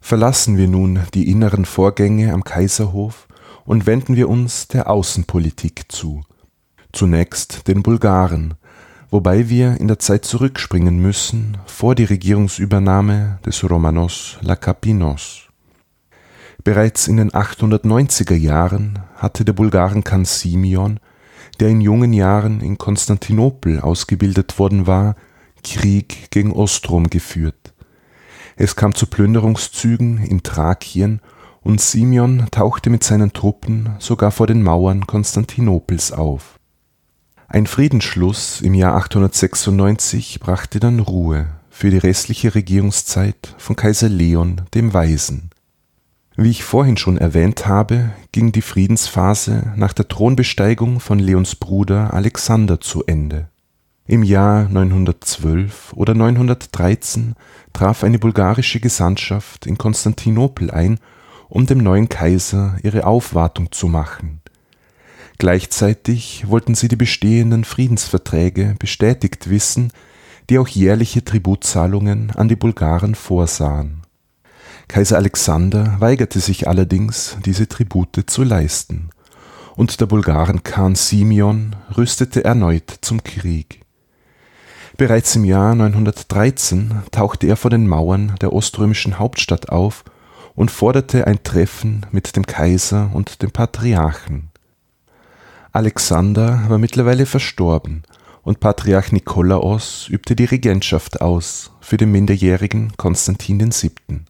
Verlassen 0.00 0.56
wir 0.56 0.68
nun 0.68 1.00
die 1.14 1.32
inneren 1.32 1.64
Vorgänge 1.64 2.32
am 2.32 2.44
Kaiserhof 2.44 3.26
und 3.64 3.86
wenden 3.86 4.14
wir 4.14 4.28
uns 4.28 4.68
der 4.68 4.88
Außenpolitik 4.88 5.90
zu. 5.90 6.22
Zunächst 6.92 7.66
den 7.66 7.82
Bulgaren, 7.82 8.54
wobei 9.10 9.48
wir 9.48 9.80
in 9.80 9.88
der 9.88 9.98
Zeit 9.98 10.24
zurückspringen 10.24 11.02
müssen 11.02 11.58
vor 11.66 11.96
die 11.96 12.04
Regierungsübernahme 12.04 13.40
des 13.44 13.68
Romanos 13.68 14.38
Lakapinos. 14.42 15.47
Bereits 16.64 17.08
in 17.08 17.16
den 17.16 17.30
890er 17.30 18.34
Jahren 18.34 18.98
hatte 19.16 19.44
der 19.44 19.52
Bulgarenkhan 19.52 20.24
Simeon, 20.24 21.00
der 21.60 21.68
in 21.68 21.80
jungen 21.80 22.12
Jahren 22.12 22.60
in 22.60 22.78
Konstantinopel 22.78 23.80
ausgebildet 23.80 24.58
worden 24.58 24.86
war, 24.86 25.16
Krieg 25.64 26.30
gegen 26.30 26.52
Ostrom 26.52 27.08
geführt. 27.10 27.74
Es 28.56 28.76
kam 28.76 28.94
zu 28.94 29.06
Plünderungszügen 29.06 30.18
in 30.18 30.42
Thrakien 30.42 31.20
und 31.62 31.80
Simeon 31.80 32.46
tauchte 32.50 32.90
mit 32.90 33.04
seinen 33.04 33.32
Truppen 33.32 33.90
sogar 33.98 34.30
vor 34.30 34.46
den 34.46 34.62
Mauern 34.62 35.06
Konstantinopels 35.06 36.12
auf 36.12 36.58
ein 37.50 37.66
Friedensschluss 37.66 38.60
im 38.60 38.74
Jahr 38.74 38.94
896 38.96 40.38
brachte 40.38 40.80
dann 40.80 41.00
Ruhe 41.00 41.46
für 41.70 41.88
die 41.88 41.96
restliche 41.96 42.54
Regierungszeit 42.54 43.54
von 43.56 43.74
Kaiser 43.74 44.10
Leon 44.10 44.60
dem 44.74 44.92
Weisen. 44.92 45.47
Wie 46.40 46.50
ich 46.50 46.62
vorhin 46.62 46.96
schon 46.96 47.18
erwähnt 47.18 47.66
habe, 47.66 48.10
ging 48.30 48.52
die 48.52 48.62
Friedensphase 48.62 49.72
nach 49.74 49.92
der 49.92 50.06
Thronbesteigung 50.06 51.00
von 51.00 51.18
Leons 51.18 51.56
Bruder 51.56 52.14
Alexander 52.14 52.80
zu 52.80 53.04
Ende. 53.04 53.48
Im 54.06 54.22
Jahr 54.22 54.68
912 54.68 55.92
oder 55.94 56.14
913 56.14 57.34
traf 57.72 58.04
eine 58.04 58.20
bulgarische 58.20 58.78
Gesandtschaft 58.78 59.66
in 59.66 59.78
Konstantinopel 59.78 60.70
ein, 60.70 61.00
um 61.48 61.66
dem 61.66 61.78
neuen 61.78 62.08
Kaiser 62.08 62.76
ihre 62.84 63.04
Aufwartung 63.04 63.72
zu 63.72 63.88
machen 63.88 64.40
Gleichzeitig 65.38 66.44
wollten 66.48 66.74
sie 66.74 66.86
die 66.86 66.96
bestehenden 66.96 67.64
Friedensverträge 67.64 68.76
bestätigt 68.78 69.50
wissen, 69.50 69.92
die 70.50 70.58
auch 70.58 70.68
jährliche 70.68 71.24
Tributzahlungen 71.24 72.30
an 72.32 72.48
die 72.48 72.56
Bulgaren 72.56 73.14
vorsahen. 73.14 73.97
Kaiser 74.88 75.18
Alexander 75.18 75.96
weigerte 75.98 76.40
sich 76.40 76.66
allerdings, 76.66 77.36
diese 77.44 77.68
Tribute 77.68 78.24
zu 78.26 78.42
leisten, 78.42 79.10
und 79.76 80.00
der 80.00 80.06
Bulgarenkhan 80.06 80.94
Simeon 80.94 81.76
rüstete 81.96 82.42
erneut 82.42 82.98
zum 83.02 83.22
Krieg. 83.22 83.82
Bereits 84.96 85.36
im 85.36 85.44
Jahr 85.44 85.74
913 85.74 87.02
tauchte 87.12 87.46
er 87.46 87.56
vor 87.56 87.70
den 87.70 87.86
Mauern 87.86 88.34
der 88.40 88.52
oströmischen 88.52 89.18
Hauptstadt 89.18 89.68
auf 89.68 90.04
und 90.56 90.72
forderte 90.72 91.26
ein 91.26 91.44
Treffen 91.44 92.04
mit 92.10 92.34
dem 92.34 92.46
Kaiser 92.46 93.10
und 93.12 93.42
dem 93.42 93.52
Patriarchen. 93.52 94.50
Alexander 95.70 96.64
war 96.68 96.78
mittlerweile 96.78 97.26
verstorben 97.26 98.02
und 98.42 98.58
Patriarch 98.58 99.12
Nikolaos 99.12 100.08
übte 100.08 100.34
die 100.34 100.46
Regentschaft 100.46 101.20
aus 101.20 101.70
für 101.80 101.98
den 101.98 102.10
minderjährigen 102.10 102.96
Konstantin 102.96 103.60
VII. 103.60 104.22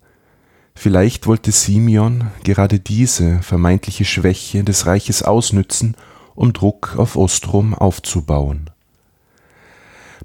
Vielleicht 0.81 1.27
wollte 1.27 1.51
Simeon 1.51 2.31
gerade 2.45 2.79
diese 2.79 3.43
vermeintliche 3.43 4.05
Schwäche 4.05 4.63
des 4.63 4.87
Reiches 4.87 5.25
ausnützen, 5.25 5.97
um 6.37 6.53
Druck 6.53 6.95
auf 6.97 7.17
Ostrom 7.17 7.75
aufzubauen. 7.75 8.71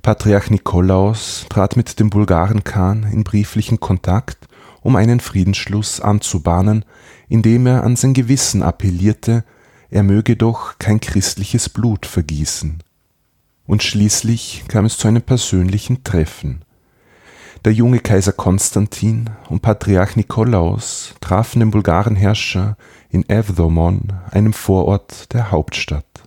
Patriarch 0.04 0.52
Nikolaos 0.52 1.48
trat 1.50 1.76
mit 1.76 2.00
dem 2.00 2.12
Bulgarenkhan 2.12 3.02
in 3.12 3.24
brieflichen 3.24 3.80
Kontakt, 3.80 4.48
um 4.82 4.96
einen 4.96 5.22
Friedensschluss 5.22 6.00
anzubahnen, 6.00 6.86
indem 7.30 7.66
er 7.66 7.84
an 7.84 7.96
sein 7.96 8.14
Gewissen 8.14 8.62
appellierte 8.62 9.44
er 9.90 10.04
möge 10.04 10.36
doch 10.36 10.78
kein 10.78 11.00
christliches 11.00 11.68
Blut 11.68 12.06
vergießen. 12.06 12.84
Und 13.66 13.82
schließlich 13.82 14.66
kam 14.68 14.86
es 14.86 14.98
zu 14.98 15.08
einem 15.08 15.24
persönlichen 15.24 16.04
Treffen. 16.04 16.64
Der 17.66 17.72
junge 17.72 18.00
Kaiser 18.00 18.34
Konstantin 18.34 19.30
und 19.48 19.62
Patriarch 19.62 20.18
Nikolaus 20.18 21.16
trafen 21.22 21.62
den 21.62 21.72
Bulgarenherrscher 21.72 22.76
in 23.10 23.30
Evdomon, 23.30 24.12
einem 24.32 24.52
Vorort 24.52 25.32
der 25.32 25.50
Hauptstadt. 25.50 26.24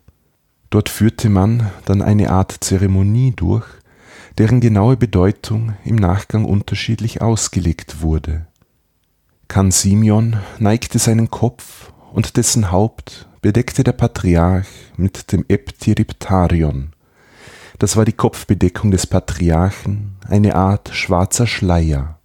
Dort 0.70 0.88
führte 0.88 1.28
man 1.28 1.70
dann 1.84 2.00
eine 2.00 2.30
Art 2.30 2.56
Zeremonie 2.60 3.34
durch, 3.36 3.66
deren 4.38 4.60
genaue 4.60 4.96
Bedeutung 4.96 5.74
im 5.84 5.96
Nachgang 5.96 6.46
unterschiedlich 6.46 7.20
ausgelegt 7.20 8.00
wurde. 8.00 8.46
Kan 9.46 9.70
Simeon 9.70 10.38
neigte 10.58 10.98
seinen 10.98 11.30
Kopf 11.30 11.92
und 12.14 12.38
dessen 12.38 12.70
Haupt 12.70 13.28
bedeckte 13.42 13.84
der 13.84 13.92
Patriarch 13.92 14.66
mit 14.96 15.32
dem 15.32 15.44
Eptiriptarion. 15.48 16.95
Das 17.78 17.96
war 17.96 18.04
die 18.04 18.12
Kopfbedeckung 18.12 18.90
des 18.90 19.06
Patriarchen, 19.06 20.16
eine 20.28 20.54
Art 20.54 20.90
schwarzer 20.94 21.46
Schleier. 21.46 22.18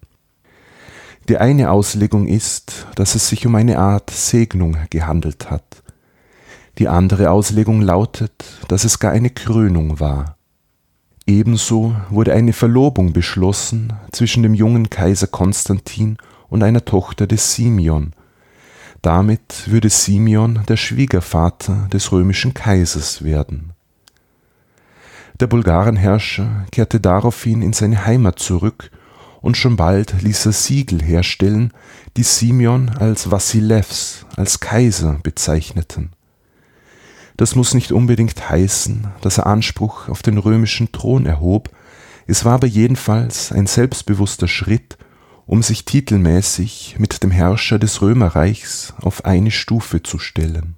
Die 1.27 1.37
eine 1.37 1.71
Auslegung 1.71 2.27
ist, 2.27 2.87
dass 2.95 3.15
es 3.15 3.27
sich 3.27 3.45
um 3.45 3.55
eine 3.55 3.77
Art 3.77 4.09
Segnung 4.09 4.77
gehandelt 4.89 5.51
hat. 5.51 5.83
Die 6.77 6.87
andere 6.87 7.31
Auslegung 7.31 7.81
lautet, 7.81 8.45
dass 8.69 8.85
es 8.85 8.99
gar 8.99 9.11
eine 9.11 9.29
Krönung 9.29 9.99
war. 9.99 10.37
Ebenso 11.27 11.95
wurde 12.09 12.33
eine 12.33 12.53
Verlobung 12.53 13.13
beschlossen 13.13 13.93
zwischen 14.11 14.43
dem 14.43 14.53
jungen 14.53 14.89
Kaiser 14.89 15.27
Konstantin 15.27 16.17
und 16.49 16.63
einer 16.63 16.83
Tochter 16.83 17.27
des 17.27 17.55
Simeon. 17.55 18.13
Damit 19.01 19.69
würde 19.69 19.89
Simeon 19.89 20.61
der 20.67 20.77
Schwiegervater 20.77 21.87
des 21.91 22.11
römischen 22.11 22.53
Kaisers 22.53 23.23
werden. 23.23 23.70
Der 25.41 25.47
Bulgarenherrscher 25.47 26.67
kehrte 26.71 26.99
daraufhin 26.99 27.63
in 27.63 27.73
seine 27.73 28.05
Heimat 28.05 28.37
zurück 28.37 28.91
und 29.41 29.57
schon 29.57 29.75
bald 29.75 30.21
ließ 30.21 30.45
er 30.45 30.51
Siegel 30.51 31.01
herstellen, 31.01 31.73
die 32.15 32.21
Simeon 32.21 32.89
als 32.89 33.31
Vassilevs, 33.31 34.27
als 34.35 34.59
Kaiser 34.59 35.19
bezeichneten. 35.23 36.11
Das 37.37 37.55
muss 37.55 37.73
nicht 37.73 37.91
unbedingt 37.91 38.51
heißen, 38.51 39.07
dass 39.21 39.39
er 39.39 39.47
Anspruch 39.47 40.09
auf 40.09 40.21
den 40.21 40.37
römischen 40.37 40.91
Thron 40.91 41.25
erhob, 41.25 41.71
es 42.27 42.45
war 42.45 42.53
aber 42.53 42.67
jedenfalls 42.67 43.51
ein 43.51 43.65
selbstbewusster 43.65 44.47
Schritt, 44.47 44.99
um 45.47 45.63
sich 45.63 45.85
titelmäßig 45.85 46.97
mit 46.99 47.23
dem 47.23 47.31
Herrscher 47.31 47.79
des 47.79 47.99
Römerreichs 48.03 48.93
auf 49.01 49.25
eine 49.25 49.49
Stufe 49.49 50.03
zu 50.03 50.19
stellen. 50.19 50.75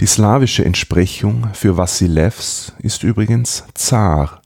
Die 0.00 0.06
slawische 0.06 0.62
Entsprechung 0.62 1.48
für 1.54 1.78
Vassilevs 1.78 2.74
ist 2.80 3.02
übrigens 3.02 3.64
Zar, 3.72 4.42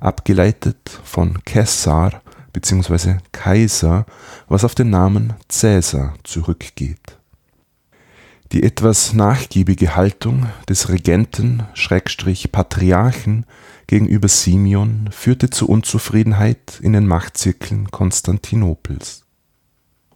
abgeleitet 0.00 1.00
von 1.04 1.44
Kessar 1.44 2.22
bzw. 2.52 3.18
Kaiser, 3.30 4.04
was 4.48 4.64
auf 4.64 4.74
den 4.74 4.90
Namen 4.90 5.34
Cäsar 5.48 6.14
zurückgeht. 6.24 7.18
Die 8.50 8.64
etwas 8.64 9.12
nachgiebige 9.12 9.94
Haltung 9.94 10.46
des 10.68 10.88
Regenten 10.88 11.62
Schrägstrich 11.74 12.50
Patriarchen 12.50 13.46
gegenüber 13.86 14.26
Simeon 14.26 15.08
führte 15.12 15.50
zu 15.50 15.68
Unzufriedenheit 15.68 16.80
in 16.82 16.94
den 16.94 17.06
Machtzirkeln 17.06 17.92
Konstantinopels. 17.92 19.24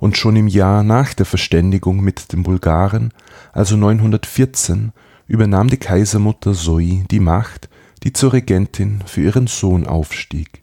Und 0.04 0.18
schon 0.18 0.36
im 0.36 0.48
Jahr 0.48 0.82
nach 0.82 1.14
der 1.14 1.24
Verständigung 1.24 2.02
mit 2.02 2.30
den 2.34 2.42
Bulgaren, 2.42 3.14
also 3.54 3.74
914, 3.74 4.92
übernahm 5.26 5.68
die 5.68 5.78
Kaisermutter 5.78 6.52
Zoe 6.52 7.06
die 7.10 7.20
Macht, 7.20 7.70
die 8.02 8.12
zur 8.12 8.34
Regentin 8.34 9.02
für 9.06 9.22
ihren 9.22 9.46
Sohn 9.46 9.86
aufstieg. 9.86 10.62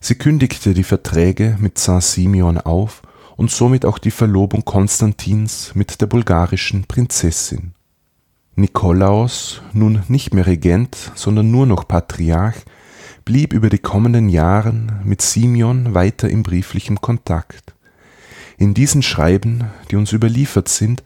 Sie 0.00 0.16
kündigte 0.16 0.74
die 0.74 0.84
Verträge 0.84 1.56
mit 1.60 1.78
Zar 1.78 2.02
Simeon 2.02 2.58
auf 2.58 3.00
und 3.38 3.50
somit 3.50 3.86
auch 3.86 3.96
die 3.96 4.10
Verlobung 4.10 4.66
Konstantins 4.66 5.74
mit 5.74 6.02
der 6.02 6.06
bulgarischen 6.06 6.84
Prinzessin. 6.84 7.72
Nikolaos, 8.54 9.62
nun 9.72 10.02
nicht 10.08 10.34
mehr 10.34 10.46
Regent, 10.46 11.10
sondern 11.14 11.50
nur 11.50 11.64
noch 11.64 11.88
Patriarch, 11.88 12.66
blieb 13.24 13.54
über 13.54 13.70
die 13.70 13.78
kommenden 13.78 14.28
Jahre 14.28 14.74
mit 15.04 15.22
Simeon 15.22 15.94
weiter 15.94 16.28
im 16.28 16.42
brieflichen 16.42 17.00
Kontakt. 17.00 17.74
In 18.60 18.74
diesen 18.74 19.02
Schreiben, 19.02 19.64
die 19.90 19.96
uns 19.96 20.12
überliefert 20.12 20.68
sind, 20.68 21.02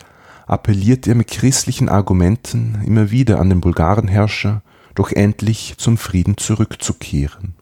appelliert 0.47 1.07
er 1.07 1.15
mit 1.15 1.29
christlichen 1.29 1.89
Argumenten 1.89 2.83
immer 2.85 3.11
wieder 3.11 3.41
an 3.41 3.49
den 3.49 3.63
Bulgarenherrscher, 3.63 4.61
doch 4.95 5.11
endlich 5.11 5.77
zum 5.79 5.97
Frieden 5.97 6.37
zurückzukehren 6.37 7.55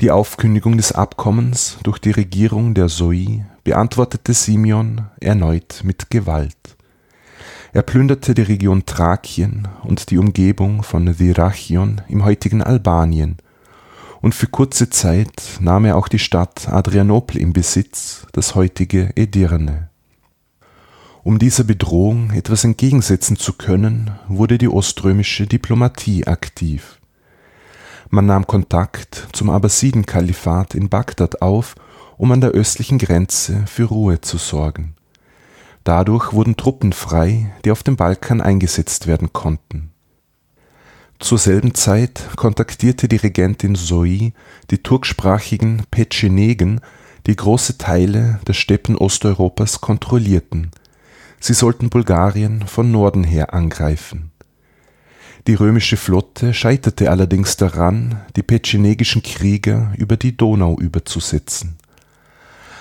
die 0.00 0.10
Aufkündigung 0.10 0.78
des 0.78 0.92
Abkommens 0.92 1.76
durch 1.82 1.98
die 1.98 2.10
Regierung 2.10 2.72
der 2.72 2.88
Soi 2.88 3.44
beantwortete 3.64 4.32
Simeon 4.32 5.08
erneut 5.20 5.82
mit 5.84 6.08
Gewalt. 6.08 6.56
Er 7.74 7.82
plünderte 7.82 8.32
die 8.32 8.42
Region 8.42 8.86
Thrakien 8.86 9.68
und 9.82 10.10
die 10.10 10.16
Umgebung 10.16 10.82
von 10.82 11.04
Dyrrhachion 11.04 12.00
im 12.08 12.24
heutigen 12.24 12.62
Albanien, 12.62 13.36
und 14.20 14.34
für 14.34 14.46
kurze 14.46 14.90
Zeit 14.90 15.58
nahm 15.60 15.84
er 15.84 15.96
auch 15.96 16.08
die 16.08 16.18
Stadt 16.18 16.68
Adrianopel 16.68 17.38
in 17.38 17.52
Besitz, 17.52 18.26
das 18.32 18.54
heutige 18.54 19.10
Edirne. 19.16 19.88
Um 21.22 21.38
dieser 21.38 21.64
Bedrohung 21.64 22.30
etwas 22.30 22.64
entgegensetzen 22.64 23.36
zu 23.36 23.52
können, 23.52 24.10
wurde 24.28 24.58
die 24.58 24.68
oströmische 24.68 25.46
Diplomatie 25.46 26.26
aktiv 26.26 27.00
man 28.12 28.26
nahm 28.26 28.48
Kontakt 28.48 29.28
zum 29.32 29.50
Abbasiden-Kalifat 29.50 30.74
in 30.74 30.88
Bagdad 30.88 31.42
auf, 31.42 31.76
um 32.16 32.32
an 32.32 32.40
der 32.40 32.50
östlichen 32.50 32.98
Grenze 32.98 33.64
für 33.66 33.84
Ruhe 33.84 34.20
zu 34.20 34.36
sorgen. 34.36 34.96
Dadurch 35.84 36.32
wurden 36.32 36.56
Truppen 36.56 36.92
frei, 36.92 37.52
die 37.64 37.70
auf 37.70 37.84
dem 37.84 37.94
Balkan 37.94 38.40
eingesetzt 38.40 39.06
werden 39.06 39.32
konnten. 39.32 39.92
Zur 41.20 41.38
selben 41.38 41.74
Zeit 41.74 42.28
kontaktierte 42.36 43.06
die 43.06 43.16
Regentin 43.16 43.76
Zoe 43.76 44.32
die 44.70 44.78
turksprachigen 44.82 45.84
Petschenegen, 45.90 46.80
die 47.26 47.36
große 47.36 47.78
Teile 47.78 48.40
der 48.46 48.54
Steppen 48.54 48.96
Osteuropas 48.96 49.80
kontrollierten. 49.80 50.70
Sie 51.38 51.54
sollten 51.54 51.90
Bulgarien 51.90 52.66
von 52.66 52.90
Norden 52.90 53.24
her 53.24 53.54
angreifen 53.54 54.30
die 55.46 55.54
römische 55.54 55.96
Flotte 55.96 56.52
scheiterte 56.52 57.10
allerdings 57.10 57.56
daran, 57.56 58.20
die 58.36 58.42
petschenegischen 58.42 59.22
Krieger 59.22 59.92
über 59.96 60.16
die 60.16 60.36
Donau 60.36 60.78
überzusetzen. 60.78 61.76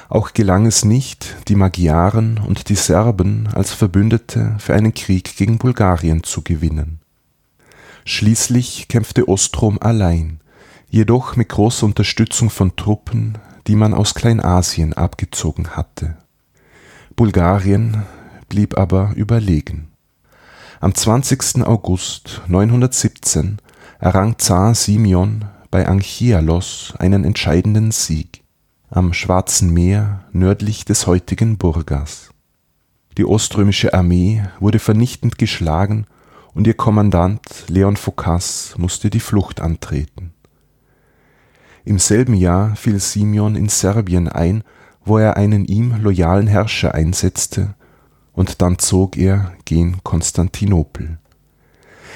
Auch 0.09 0.33
gelang 0.33 0.65
es 0.65 0.83
nicht, 0.83 1.35
die 1.47 1.55
Magyaren 1.55 2.37
und 2.37 2.69
die 2.69 2.75
Serben 2.75 3.47
als 3.53 3.73
Verbündete 3.73 4.55
für 4.59 4.73
einen 4.73 4.93
Krieg 4.93 5.37
gegen 5.37 5.57
Bulgarien 5.57 6.23
zu 6.23 6.41
gewinnen. 6.41 6.98
Schließlich 8.11 8.87
kämpfte 8.87 9.27
Ostrom 9.27 9.77
allein, 9.79 10.39
jedoch 10.89 11.35
mit 11.35 11.49
großer 11.49 11.85
Unterstützung 11.85 12.49
von 12.49 12.75
Truppen, 12.75 13.37
die 13.67 13.75
man 13.75 13.93
aus 13.93 14.15
Kleinasien 14.15 14.93
abgezogen 14.93 15.75
hatte. 15.75 16.17
Bulgarien 17.15 18.01
blieb 18.47 18.79
aber 18.79 19.11
überlegen 19.15 19.89
am 20.79 20.95
20. 20.95 21.63
August 21.67 22.41
917 22.47 23.57
errang 23.99 24.39
Zar 24.39 24.73
Simeon 24.73 25.45
bei 25.69 25.87
Anchialos 25.87 26.95
einen 26.97 27.25
entscheidenden 27.25 27.91
Sieg 27.91 28.43
am 28.89 29.13
Schwarzen 29.13 29.71
Meer 29.71 30.23
nördlich 30.31 30.83
des 30.83 31.05
heutigen 31.05 31.59
Burgas. 31.59 32.31
Die 33.19 33.25
oströmische 33.25 33.93
Armee 33.93 34.41
wurde 34.59 34.79
vernichtend 34.79 35.37
geschlagen 35.37 36.07
und 36.53 36.67
ihr 36.67 36.73
Kommandant 36.73 37.39
Leon 37.67 37.97
Phocas 37.97 38.73
musste 38.77 39.09
die 39.09 39.19
Flucht 39.19 39.61
antreten. 39.61 40.33
Im 41.85 41.99
selben 41.99 42.33
Jahr 42.33 42.75
fiel 42.75 42.99
Simeon 42.99 43.55
in 43.55 43.69
Serbien 43.69 44.27
ein, 44.27 44.63
wo 45.05 45.17
er 45.17 45.37
einen 45.37 45.65
ihm 45.65 46.01
loyalen 46.01 46.47
Herrscher 46.47 46.93
einsetzte 46.93 47.75
und 48.33 48.61
dann 48.61 48.79
zog 48.79 49.17
er 49.17 49.53
gen 49.65 50.03
Konstantinopel. 50.03 51.17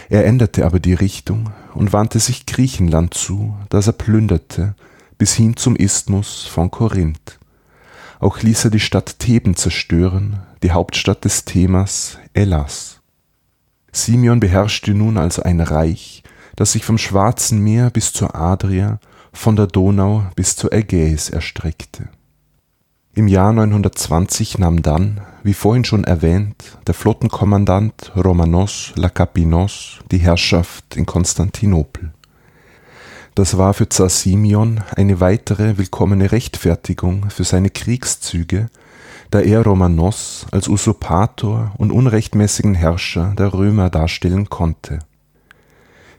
Er 0.09 0.25
änderte 0.25 0.65
aber 0.65 0.79
die 0.79 0.93
Richtung 0.93 1.51
und 1.73 1.93
wandte 1.93 2.19
sich 2.19 2.45
Griechenland 2.45 3.13
zu, 3.13 3.55
das 3.69 3.87
er 3.87 3.93
plünderte, 3.93 4.75
bis 5.17 5.33
hin 5.33 5.55
zum 5.57 5.75
Isthmus 5.75 6.45
von 6.45 6.71
Korinth. 6.71 7.39
Auch 8.19 8.41
ließ 8.41 8.65
er 8.65 8.71
die 8.71 8.79
Stadt 8.79 9.19
Theben 9.19 9.55
zerstören, 9.55 10.39
die 10.61 10.71
Hauptstadt 10.71 11.25
des 11.25 11.45
Themas 11.45 12.17
Elas. 12.33 13.02
Simeon 13.93 14.39
beherrschte 14.39 14.93
nun 14.93 15.17
also 15.17 15.43
ein 15.43 15.61
Reich, 15.61 16.23
das 16.55 16.73
sich 16.73 16.83
vom 16.83 16.97
Schwarzen 16.97 17.59
Meer 17.59 17.89
bis 17.89 18.11
zur 18.11 18.35
Adria, 18.35 18.99
von 19.31 19.55
der 19.55 19.67
Donau 19.67 20.25
bis 20.35 20.55
zur 20.55 20.73
Ägäis 20.73 21.29
erstreckte. 21.29 22.09
Im 23.15 23.27
Jahr 23.27 23.53
920 23.53 24.57
nahm 24.57 24.81
dann, 24.81 25.21
wie 25.43 25.53
vorhin 25.53 25.85
schon 25.85 26.03
erwähnt, 26.03 26.79
der 26.87 26.95
Flottenkommandant 26.95 28.11
Romanos 28.15 28.91
Lakapinos 28.95 29.99
die 30.09 30.17
Herrschaft 30.17 30.95
in 30.95 31.05
Konstantinopel. 31.05 32.11
Das 33.35 33.57
war 33.57 33.75
für 33.75 33.89
Zar 33.89 34.09
Simeon 34.09 34.81
eine 34.95 35.19
weitere 35.19 35.77
willkommene 35.77 36.31
Rechtfertigung 36.31 37.29
für 37.29 37.43
seine 37.43 37.69
Kriegszüge, 37.69 38.69
da 39.33 39.41
er 39.41 39.63
Romanos 39.63 40.45
als 40.51 40.67
Usurpator 40.67 41.71
und 41.79 41.91
unrechtmäßigen 41.91 42.75
Herrscher 42.75 43.33
der 43.35 43.51
Römer 43.51 43.89
darstellen 43.89 44.47
konnte. 44.51 44.99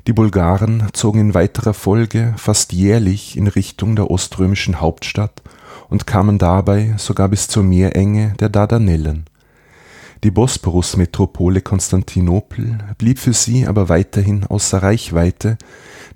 Die 0.09 0.13
Bulgaren 0.13 0.89
zogen 0.95 1.21
in 1.21 1.35
weiterer 1.35 1.75
Folge 1.75 2.35
fast 2.37 2.73
jährlich 2.73 3.37
in 3.37 3.47
Richtung 3.47 3.95
der 3.95 4.11
oströmischen 4.11 4.81
Hauptstadt 4.81 5.43
und 5.89 6.09
kamen 6.09 6.39
dabei 6.39 6.95
sogar 6.97 7.29
bis 7.29 7.47
zur 7.47 7.63
Meerenge 7.63 8.35
der 8.41 8.49
Dardanellen. 8.49 9.27
Die 10.25 10.33
Bosporus-Metropole 10.33 11.61
Konstantinopel 11.61 12.79
blieb 12.99 13.21
für 13.21 13.33
sie 13.33 13.69
aber 13.69 13.89
weiterhin 13.89 14.45
außer 14.45 14.83
Reichweite, 14.83 15.57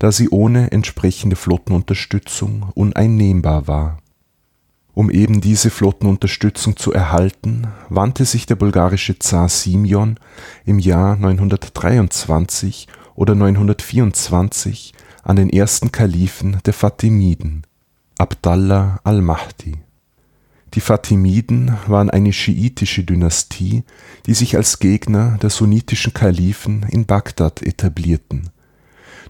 da 0.00 0.10
sie 0.10 0.30
ohne 0.30 0.72
entsprechende 0.72 1.36
Flottenunterstützung 1.36 2.72
uneinnehmbar 2.74 3.68
war. 3.68 3.98
Um 4.98 5.10
eben 5.10 5.40
diese 5.40 5.70
Flottenunterstützung 5.70 6.76
zu 6.76 6.92
erhalten, 6.92 7.68
wandte 7.88 8.24
sich 8.24 8.46
der 8.46 8.56
bulgarische 8.56 9.16
Zar 9.16 9.48
Simeon 9.48 10.18
im 10.64 10.80
Jahr 10.80 11.14
923 11.14 12.88
oder 13.14 13.36
924 13.36 14.94
an 15.22 15.36
den 15.36 15.50
ersten 15.50 15.92
Kalifen 15.92 16.58
der 16.66 16.72
Fatimiden, 16.72 17.64
Abdallah 18.18 18.98
al-Mahdi. 19.04 19.76
Die 20.74 20.80
Fatimiden 20.80 21.76
waren 21.86 22.10
eine 22.10 22.32
schiitische 22.32 23.04
Dynastie, 23.04 23.84
die 24.26 24.34
sich 24.34 24.56
als 24.56 24.80
Gegner 24.80 25.38
der 25.40 25.50
sunnitischen 25.50 26.12
Kalifen 26.12 26.84
in 26.90 27.06
Bagdad 27.06 27.62
etablierten. 27.62 28.50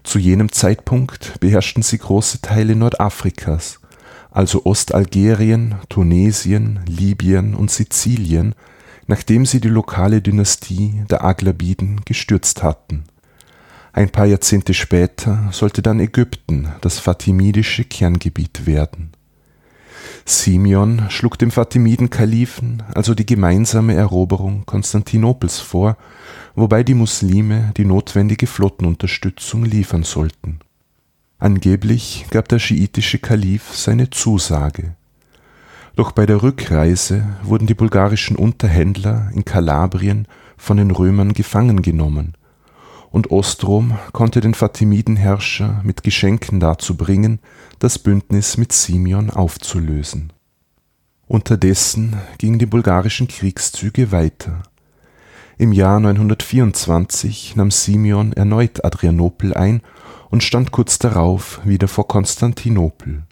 Zu 0.01 0.17
jenem 0.17 0.51
Zeitpunkt 0.51 1.39
beherrschten 1.39 1.83
sie 1.83 1.99
große 1.99 2.41
Teile 2.41 2.75
Nordafrikas, 2.75 3.79
also 4.31 4.65
Ostalgerien, 4.65 5.75
Tunesien, 5.89 6.79
Libyen 6.85 7.55
und 7.55 7.71
Sizilien, 7.71 8.55
nachdem 9.07 9.45
sie 9.45 9.59
die 9.59 9.69
lokale 9.69 10.21
Dynastie 10.21 11.03
der 11.09 11.23
Aglabiden 11.23 12.01
gestürzt 12.05 12.61
hatten. 12.63 13.03
Ein 13.91 14.09
paar 14.09 14.27
Jahrzehnte 14.27 14.73
später 14.73 15.49
sollte 15.51 15.81
dann 15.81 15.99
Ägypten 15.99 16.69
das 16.81 16.99
fatimidische 16.99 17.83
Kerngebiet 17.83 18.67
werden. 18.67 19.11
Simeon 20.25 21.07
schlug 21.09 21.39
dem 21.39 21.49
Fatimiden-Kalifen 21.49 22.83
also 22.93 23.15
die 23.15 23.25
gemeinsame 23.25 23.95
Eroberung 23.95 24.63
Konstantinopels 24.65 25.59
vor, 25.59 25.97
wobei 26.55 26.83
die 26.83 26.93
Muslime 26.93 27.71
die 27.77 27.85
notwendige 27.85 28.45
Flottenunterstützung 28.45 29.65
liefern 29.65 30.03
sollten. 30.03 30.59
Angeblich 31.39 32.25
gab 32.29 32.47
der 32.49 32.59
schiitische 32.59 33.17
Kalif 33.17 33.73
seine 33.75 34.09
Zusage. 34.09 34.95
Doch 35.95 36.11
bei 36.11 36.25
der 36.25 36.43
Rückreise 36.43 37.27
wurden 37.43 37.65
die 37.65 37.73
bulgarischen 37.73 38.35
Unterhändler 38.35 39.31
in 39.33 39.45
Kalabrien 39.45 40.27
von 40.57 40.77
den 40.77 40.91
Römern 40.91 41.33
gefangen 41.33 41.81
genommen 41.81 42.35
und 43.11 43.31
Ostrom 43.31 43.97
konnte 44.11 44.41
den 44.41 44.53
Fatimidenherrscher 44.53 45.81
mit 45.83 46.03
Geschenken 46.03 46.59
dazu 46.59 46.95
bringen, 46.95 47.39
das 47.79 47.99
Bündnis 47.99 48.57
mit 48.57 48.71
Simeon 48.71 49.29
aufzulösen. 49.29 50.31
Unterdessen 51.27 52.17
gingen 52.37 52.59
die 52.59 52.65
bulgarischen 52.65 53.27
Kriegszüge 53.27 54.11
weiter. 54.11 54.63
Im 55.57 55.73
Jahr 55.73 55.99
924 55.99 57.55
nahm 57.55 57.71
Simeon 57.71 58.33
erneut 58.33 58.83
Adrianopel 58.85 59.53
ein 59.53 59.81
und 60.29 60.43
stand 60.43 60.71
kurz 60.71 60.99
darauf 60.99 61.59
wieder 61.63 61.87
vor 61.87 62.07
Konstantinopel. 62.07 63.23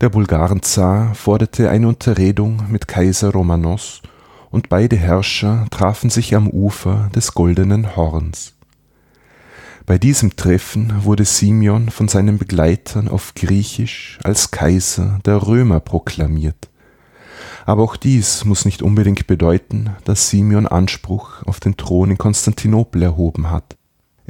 Der 0.00 0.08
Bulgarenzar 0.08 1.14
forderte 1.14 1.70
eine 1.70 1.88
Unterredung 1.88 2.64
mit 2.68 2.88
Kaiser 2.88 3.30
Romanos 3.30 4.02
und 4.50 4.68
beide 4.68 4.96
Herrscher 4.96 5.66
trafen 5.70 6.10
sich 6.10 6.34
am 6.34 6.48
Ufer 6.48 7.10
des 7.14 7.34
Goldenen 7.34 7.96
Horns. 7.96 8.54
Bei 9.86 9.98
diesem 9.98 10.36
Treffen 10.36 11.04
wurde 11.04 11.24
Simeon 11.24 11.90
von 11.90 12.06
seinen 12.08 12.38
Begleitern 12.38 13.08
auf 13.08 13.34
Griechisch 13.34 14.18
als 14.22 14.50
Kaiser 14.50 15.18
der 15.24 15.46
Römer 15.46 15.80
proklamiert. 15.80 16.68
Aber 17.64 17.82
auch 17.82 17.96
dies 17.96 18.44
muss 18.44 18.64
nicht 18.64 18.82
unbedingt 18.82 19.26
bedeuten, 19.26 19.90
dass 20.04 20.30
Simeon 20.30 20.66
Anspruch 20.66 21.42
auf 21.44 21.60
den 21.60 21.76
Thron 21.76 22.12
in 22.12 22.18
Konstantinopel 22.18 23.02
erhoben 23.02 23.50
hat. 23.50 23.76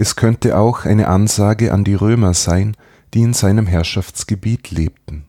Es 0.02 0.16
könnte 0.16 0.58
auch 0.58 0.84
eine 0.84 1.06
Ansage 1.06 1.72
an 1.72 1.84
die 1.84 1.94
Römer 1.94 2.34
sein, 2.34 2.76
die 3.14 3.22
in 3.22 3.34
seinem 3.34 3.68
Herrschaftsgebiet 3.68 4.72
lebten. 4.72 5.26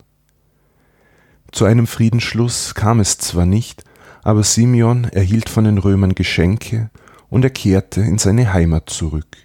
Zu 1.52 1.66
einem 1.66 1.86
Friedensschluss 1.86 2.74
kam 2.74 3.00
es 3.00 3.20
zwar 3.20 3.46
nicht, 3.46 3.84
aber 4.24 4.42
Simeon 4.42 5.04
erhielt 5.04 5.50
von 5.50 5.66
den 5.66 5.78
Römern 5.78 6.16
Geschenke 6.16 6.90
und 7.30 7.44
er 7.44 7.52
kehrte 7.52 8.02
in 8.02 8.18
seine 8.18 8.52
Heimat 8.52 8.90
zurück 8.90 9.38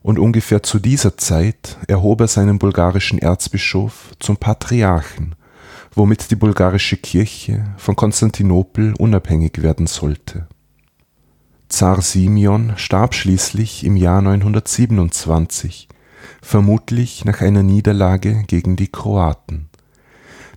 und 0.00 0.20
ungefähr 0.20 0.62
zu 0.62 0.78
dieser 0.78 1.16
Zeit 1.16 1.76
erhob 1.88 2.20
er 2.20 2.28
seinen 2.28 2.60
bulgarischen 2.60 3.18
Erzbischof 3.18 4.12
zum 4.20 4.36
Patriarchen, 4.36 5.34
womit 5.92 6.30
die 6.30 6.36
bulgarische 6.36 6.98
Kirche 6.98 7.64
von 7.78 7.96
Konstantinopel 7.96 8.94
unabhängig 8.96 9.60
werden 9.60 9.88
sollte. 9.88 10.46
Zar 11.70 12.02
Simeon 12.02 12.74
starb 12.76 13.14
schließlich 13.14 13.84
im 13.84 13.96
Jahr 13.96 14.20
927, 14.20 15.88
vermutlich 16.42 17.24
nach 17.24 17.40
einer 17.40 17.62
Niederlage 17.62 18.44
gegen 18.46 18.76
die 18.76 18.88
Kroaten. 18.88 19.70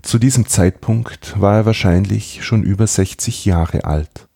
Zu 0.01 0.19
diesem 0.19 0.47
Zeitpunkt 0.47 1.39
war 1.39 1.55
er 1.55 1.65
wahrscheinlich 1.65 2.43
schon 2.43 2.63
über 2.63 2.85
60 2.85 3.45
Jahre 3.45 3.85
alt 3.85 4.27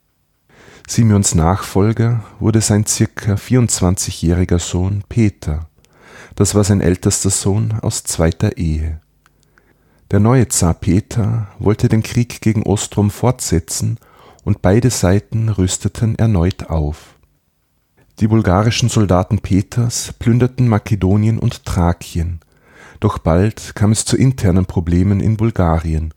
Simeons 0.89 1.35
Nachfolger 1.35 2.23
wurde 2.39 2.61
sein 2.61 2.85
circa 2.85 3.33
24-jähriger 3.33 4.57
Sohn 4.57 5.03
Peter. 5.09 5.67
Das 6.35 6.55
war 6.55 6.63
sein 6.63 6.79
ältester 6.79 7.29
Sohn 7.29 7.73
aus 7.81 8.03
zweiter 8.03 8.55
Ehe. 8.55 9.01
Der 10.11 10.21
neue 10.21 10.47
Zar 10.47 10.73
Peter 10.73 11.49
wollte 11.59 11.89
den 11.89 12.03
Krieg 12.03 12.39
gegen 12.39 12.63
Ostrom 12.63 13.11
fortsetzen 13.11 13.99
und 14.47 14.61
beide 14.61 14.89
Seiten 14.89 15.49
rüsteten 15.49 16.17
erneut 16.17 16.69
auf. 16.69 17.15
Die 18.19 18.27
bulgarischen 18.27 18.89
Soldaten 18.89 19.39
Peters 19.39 20.13
plünderten 20.17 20.67
Makedonien 20.67 21.37
und 21.37 21.65
Thrakien, 21.65 22.39
doch 22.99 23.19
bald 23.19 23.75
kam 23.75 23.91
es 23.91 24.05
zu 24.05 24.15
internen 24.15 24.65
Problemen 24.65 25.19
in 25.19 25.37
Bulgarien, 25.37 26.13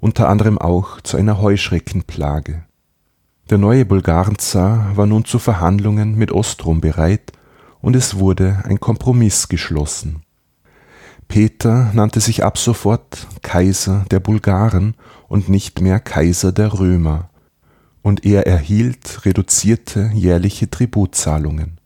unter 0.00 0.28
anderem 0.28 0.58
auch 0.58 1.00
zu 1.00 1.16
einer 1.16 1.40
Heuschreckenplage 1.40 2.64
der 3.50 3.56
neue 3.56 3.86
Bulgarenzar 3.86 4.94
war 4.94 5.06
nun 5.06 5.24
zu 5.24 5.38
Verhandlungen 5.38 6.16
mit 6.16 6.32
Ostrom 6.32 6.82
bereit 6.82 7.32
und 7.80 7.96
es 7.96 8.18
wurde 8.18 8.62
ein 8.64 8.78
Kompromiss 8.78 9.48
geschlossen. 9.48 10.22
Peter 11.28 11.90
nannte 11.94 12.20
sich 12.20 12.44
ab 12.44 12.58
sofort 12.58 13.26
Kaiser 13.40 14.04
der 14.10 14.20
Bulgaren 14.20 14.96
und 15.28 15.48
nicht 15.48 15.80
mehr 15.80 15.98
Kaiser 15.98 16.52
der 16.52 16.78
Römer, 16.78 17.30
und 18.08 18.24
er 18.24 18.46
erhielt 18.46 19.24
reduzierte 19.24 20.10
jährliche 20.14 20.68
Tributzahlungen. 20.68 21.78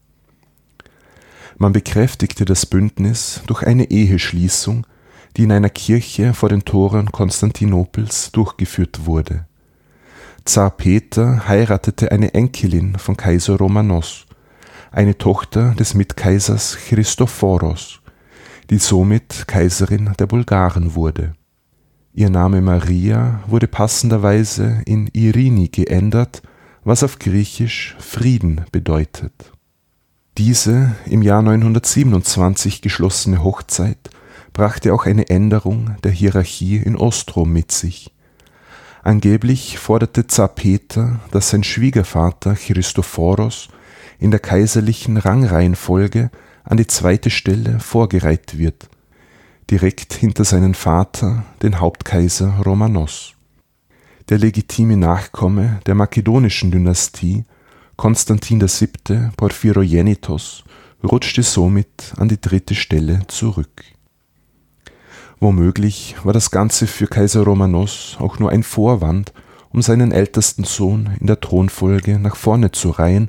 Man 1.58 1.72
bekräftigte 1.72 2.44
das 2.44 2.64
Bündnis 2.64 3.42
durch 3.46 3.62
eine 3.62 3.90
Eheschließung, 3.90 4.86
die 5.36 5.44
in 5.44 5.52
einer 5.52 5.70
Kirche 5.70 6.32
vor 6.32 6.48
den 6.48 6.64
Toren 6.64 7.12
Konstantinopels 7.12 8.32
durchgeführt 8.32 9.06
wurde 9.06 9.46
Zar 10.44 10.70
Peter 10.70 11.46
heiratete 11.46 12.10
eine 12.10 12.34
Enkelin 12.34 12.98
von 12.98 13.16
Kaiser 13.16 13.56
Romanos, 13.56 14.26
eine 14.90 15.16
Tochter 15.16 15.74
des 15.78 15.94
Mitkaisers 15.94 16.76
Christophoros, 16.88 18.00
die 18.68 18.78
somit 18.78 19.46
Kaiserin 19.46 20.12
der 20.18 20.26
Bulgaren 20.26 20.96
wurde. 20.96 21.34
Ihr 22.14 22.30
Name 22.30 22.60
Maria 22.60 23.42
wurde 23.46 23.66
passenderweise 23.66 24.82
in 24.84 25.08
Irini 25.08 25.68
geändert, 25.68 26.42
was 26.84 27.02
auf 27.02 27.18
Griechisch 27.18 27.96
Frieden 27.98 28.62
bedeutet. 28.70 29.52
Diese 30.38 30.94
im 31.06 31.22
Jahr 31.22 31.42
927 31.42 32.82
geschlossene 32.82 33.42
Hochzeit 33.42 34.10
brachte 34.52 34.92
auch 34.92 35.06
eine 35.06 35.30
Änderung 35.30 35.96
der 36.04 36.12
Hierarchie 36.12 36.76
in 36.76 36.96
Ostrom 36.96 37.52
mit 37.52 37.72
sich 37.72 38.12
Angeblich 39.02 39.78
forderte 39.78 40.28
Zar 40.28 40.48
Peter, 40.48 41.18
dass 41.32 41.50
sein 41.50 41.64
Schwiegervater 41.64 42.54
Christophoros 42.54 43.68
in 44.20 44.30
der 44.30 44.38
kaiserlichen 44.38 45.16
Rangreihenfolge 45.16 46.30
an 46.62 46.76
die 46.76 46.86
zweite 46.86 47.28
Stelle 47.28 47.80
vorgereiht 47.80 48.58
wird, 48.58 48.88
direkt 49.70 50.14
hinter 50.14 50.44
seinen 50.44 50.74
Vater, 50.74 51.44
den 51.62 51.80
Hauptkaiser 51.80 52.60
Romanos. 52.64 53.34
Der 54.28 54.38
legitime 54.38 54.96
Nachkomme 54.96 55.80
der 55.86 55.94
makedonischen 55.94 56.70
Dynastie, 56.70 57.44
Konstantin 57.96 58.60
VII. 58.60 59.30
Porphyrogenitos, 59.36 60.64
rutschte 61.04 61.42
somit 61.42 62.12
an 62.16 62.28
die 62.28 62.40
dritte 62.40 62.74
Stelle 62.74 63.22
zurück 63.28 63.84
Womöglich 65.42 66.14
war 66.22 66.32
das 66.32 66.52
Ganze 66.52 66.86
für 66.86 67.08
Kaiser 67.08 67.42
Romanos 67.42 68.16
auch 68.20 68.38
nur 68.38 68.50
ein 68.50 68.62
Vorwand, 68.62 69.32
um 69.70 69.82
seinen 69.82 70.12
ältesten 70.12 70.62
Sohn 70.62 71.16
in 71.18 71.26
der 71.26 71.40
Thronfolge 71.40 72.20
nach 72.20 72.36
vorne 72.36 72.70
zu 72.70 72.90
reihen 72.90 73.28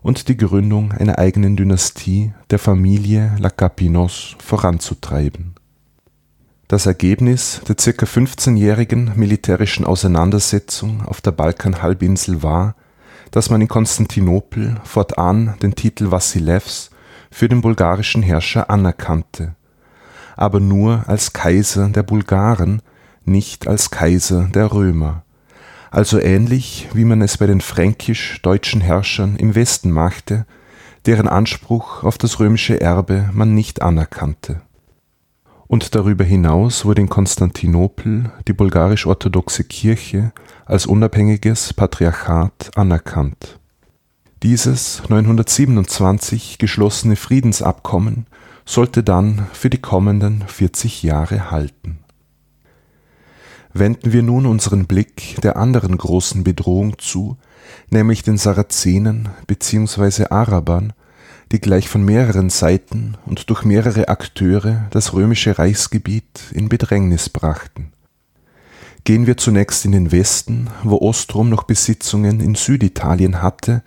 und 0.00 0.28
die 0.28 0.38
Gründung 0.38 0.92
einer 0.92 1.18
eigenen 1.18 1.58
Dynastie 1.58 2.32
der 2.48 2.58
Familie 2.58 3.36
Lakapinos 3.38 4.36
voranzutreiben. 4.42 5.54
Das 6.70 6.86
Ergebnis 6.86 7.60
der 7.66 7.74
ca. 7.74 8.06
15-jährigen 8.06 9.14
militärischen 9.16 9.84
Auseinandersetzung 9.84 11.04
auf 11.04 11.20
der 11.20 11.32
Balkanhalbinsel 11.32 12.44
war, 12.44 12.76
dass 13.32 13.50
man 13.50 13.60
in 13.60 13.66
Konstantinopel 13.66 14.76
fortan 14.84 15.56
den 15.62 15.74
Titel 15.74 16.12
Wassilews 16.12 16.90
für 17.32 17.48
den 17.48 17.60
bulgarischen 17.60 18.22
Herrscher 18.22 18.70
anerkannte, 18.70 19.56
aber 20.36 20.60
nur 20.60 21.08
als 21.08 21.32
Kaiser 21.32 21.88
der 21.88 22.04
Bulgaren, 22.04 22.82
nicht 23.24 23.66
als 23.66 23.90
Kaiser 23.90 24.48
der 24.54 24.72
Römer 24.72 25.24
also 25.90 26.20
ähnlich 26.20 26.88
wie 26.92 27.04
man 27.04 27.20
es 27.20 27.38
bei 27.38 27.46
den 27.46 27.60
fränkisch-deutschen 27.60 28.80
Herrschern 28.80 29.36
im 29.36 29.54
Westen 29.56 29.90
machte, 29.90 30.46
deren 31.06 31.28
Anspruch 31.28 32.04
auf 32.04 32.16
das 32.16 32.38
römische 32.38 32.80
Erbe 32.80 33.28
man 33.32 33.54
nicht 33.54 33.82
anerkannte. 33.82 34.60
Und 35.70 35.94
darüber 35.94 36.24
hinaus 36.24 36.84
wurde 36.84 37.00
in 37.00 37.08
Konstantinopel 37.08 38.32
die 38.48 38.52
bulgarisch-orthodoxe 38.52 39.62
Kirche 39.62 40.32
als 40.66 40.84
unabhängiges 40.84 41.74
Patriarchat 41.74 42.72
anerkannt. 42.74 43.60
Dieses 44.42 45.00
927 45.08 46.58
geschlossene 46.58 47.14
Friedensabkommen 47.14 48.26
sollte 48.64 49.04
dann 49.04 49.46
für 49.52 49.70
die 49.70 49.78
kommenden 49.78 50.42
40 50.48 51.04
Jahre 51.04 51.52
halten 51.52 52.00
Wenden 53.72 54.12
wir 54.12 54.22
nun 54.22 54.46
unseren 54.46 54.86
Blick 54.86 55.40
der 55.42 55.56
anderen 55.56 55.96
großen 55.96 56.42
Bedrohung 56.42 56.98
zu, 56.98 57.36
nämlich 57.88 58.22
den 58.22 58.36
Sarazenen 58.36 59.28
bzw. 59.46 60.26
Arabern, 60.30 60.92
die 61.52 61.60
gleich 61.60 61.88
von 61.88 62.04
mehreren 62.04 62.50
Seiten 62.50 63.16
und 63.26 63.50
durch 63.50 63.64
mehrere 63.64 64.08
Akteure 64.08 64.86
das 64.90 65.12
römische 65.12 65.58
Reichsgebiet 65.58 66.52
in 66.52 66.68
Bedrängnis 66.68 67.28
brachten. 67.28 67.92
Gehen 69.04 69.26
wir 69.26 69.36
zunächst 69.36 69.84
in 69.84 69.92
den 69.92 70.12
Westen, 70.12 70.68
wo 70.84 70.98
Ostrom 70.98 71.48
noch 71.48 71.64
Besitzungen 71.64 72.40
in 72.40 72.54
Süditalien 72.54 73.42
hatte, 73.42 73.82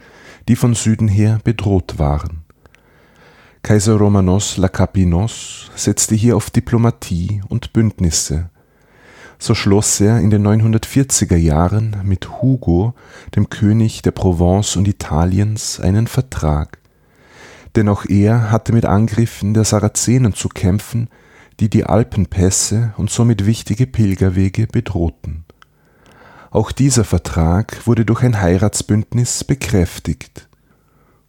die 0.48 0.56
von 0.56 0.74
Süden 0.74 1.08
her 1.08 1.40
bedroht 1.44 2.00
waren. 2.00 2.44
Kaiser 3.62 3.96
Romanos 3.96 4.58
Lakapinos 4.58 5.72
setzte 5.76 6.16
hier 6.16 6.36
auf 6.36 6.50
Diplomatie 6.50 7.42
und 7.48 7.72
Bündnisse, 7.72 8.50
so 9.40 9.56
schloss 9.56 10.00
er 10.00 10.20
in 10.20 10.30
den 10.30 10.46
940er 10.48 11.36
Jahren 11.36 11.98
mit 12.04 12.42
Hugo, 12.42 12.94
dem 13.36 13.50
König 13.50 14.02
der 14.02 14.12
Provence 14.12 14.78
und 14.78 14.88
Italiens, 14.88 15.82
einen 15.82 16.08
Vertrag. 16.08 16.80
Denn 17.76 17.90
auch 17.90 18.06
er 18.06 18.52
hatte 18.52 18.74
mit 18.74 18.86
Angriffen 18.86 19.54
der 19.54 19.64
Sarazenen 19.64 20.34
zu 20.34 20.50
kämpfen, 20.50 21.10
die 21.60 21.70
die 21.70 21.86
Alpenpässe 21.86 22.94
und 22.98 23.10
somit 23.10 23.46
wichtige 23.46 23.88
Pilgerwege 23.88 24.68
bedrohten. 24.68 25.46
Auch 26.52 26.72
dieser 26.72 27.04
Vertrag 27.04 27.88
wurde 27.88 28.06
durch 28.06 28.22
ein 28.22 28.40
Heiratsbündnis 28.40 29.44
bekräftigt. 29.44 30.48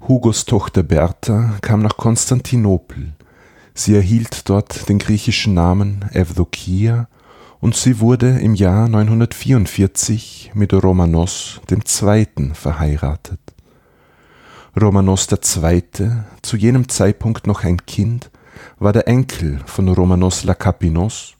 Hugos 0.06 0.44
Tochter 0.44 0.82
Bertha 0.82 1.54
kam 1.62 1.80
nach 1.80 1.96
Konstantinopel. 1.96 3.14
Sie 3.72 3.94
erhielt 3.94 4.48
dort 4.50 4.88
den 4.88 4.98
griechischen 4.98 5.54
Namen 5.54 6.04
Evdokia 6.12 7.08
und 7.60 7.74
sie 7.74 8.00
wurde 8.00 8.38
im 8.38 8.54
Jahr 8.54 8.86
944 8.88 10.50
mit 10.52 10.74
Romanos 10.74 11.60
II. 11.70 12.52
verheiratet. 12.52 13.53
Romanos 14.80 15.28
II., 15.30 15.82
zu 16.42 16.56
jenem 16.56 16.88
Zeitpunkt 16.88 17.46
noch 17.46 17.64
ein 17.64 17.84
Kind, 17.86 18.30
war 18.78 18.92
der 18.92 19.08
Enkel 19.08 19.60
von 19.66 19.88
Romanos 19.88 20.44
Lakapinos 20.44 21.34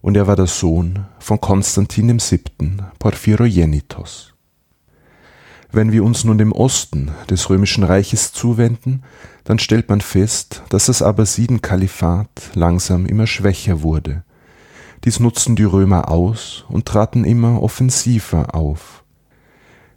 und 0.00 0.16
er 0.16 0.26
war 0.26 0.36
der 0.36 0.46
Sohn 0.46 1.06
von 1.18 1.40
Konstantin 1.40 2.20
VII. 2.20 2.78
Porphyrogenitos. 2.98 4.34
Wenn 5.72 5.92
wir 5.92 6.02
uns 6.02 6.24
nun 6.24 6.38
dem 6.38 6.52
Osten 6.52 7.10
des 7.28 7.48
römischen 7.48 7.84
Reiches 7.84 8.32
zuwenden, 8.32 9.02
dann 9.44 9.58
stellt 9.58 9.88
man 9.88 10.00
fest, 10.00 10.62
dass 10.68 10.86
das 10.86 11.02
Abbasiden-Kalifat 11.02 12.50
langsam 12.54 13.06
immer 13.06 13.26
schwächer 13.26 13.82
wurde 13.82 14.24
dies 15.04 15.18
nutzten 15.18 15.56
die 15.56 15.64
Römer 15.64 16.10
aus 16.10 16.64
und 16.68 16.84
traten 16.84 17.24
immer 17.24 17.62
offensiver 17.62 18.54
auf. 18.54 18.99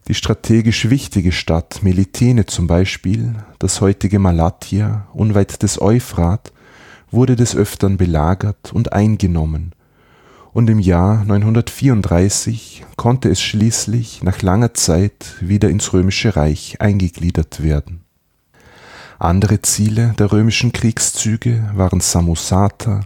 Die 0.09 0.13
strategisch 0.13 0.89
wichtige 0.89 1.31
Stadt 1.31 1.81
Melitene 1.81 2.45
zum 2.45 2.67
Beispiel, 2.67 3.35
das 3.59 3.79
heutige 3.79 4.19
Malatya 4.19 5.07
unweit 5.13 5.63
des 5.63 5.81
Euphrat, 5.81 6.51
wurde 7.09 7.37
des 7.37 7.55
Öftern 7.55 7.95
belagert 7.95 8.73
und 8.73 8.91
eingenommen, 8.91 9.71
und 10.51 10.69
im 10.69 10.79
Jahr 10.79 11.23
934 11.23 12.85
konnte 12.97 13.29
es 13.29 13.41
schließlich 13.41 14.21
nach 14.23 14.41
langer 14.41 14.73
Zeit 14.73 15.35
wieder 15.39 15.69
ins 15.69 15.93
römische 15.93 16.35
Reich 16.35 16.79
eingegliedert 16.79 17.63
werden. 17.63 18.03
Andere 19.19 19.61
Ziele 19.61 20.13
der 20.19 20.31
römischen 20.33 20.73
Kriegszüge 20.73 21.71
waren 21.73 22.01
Samosata, 22.01 23.05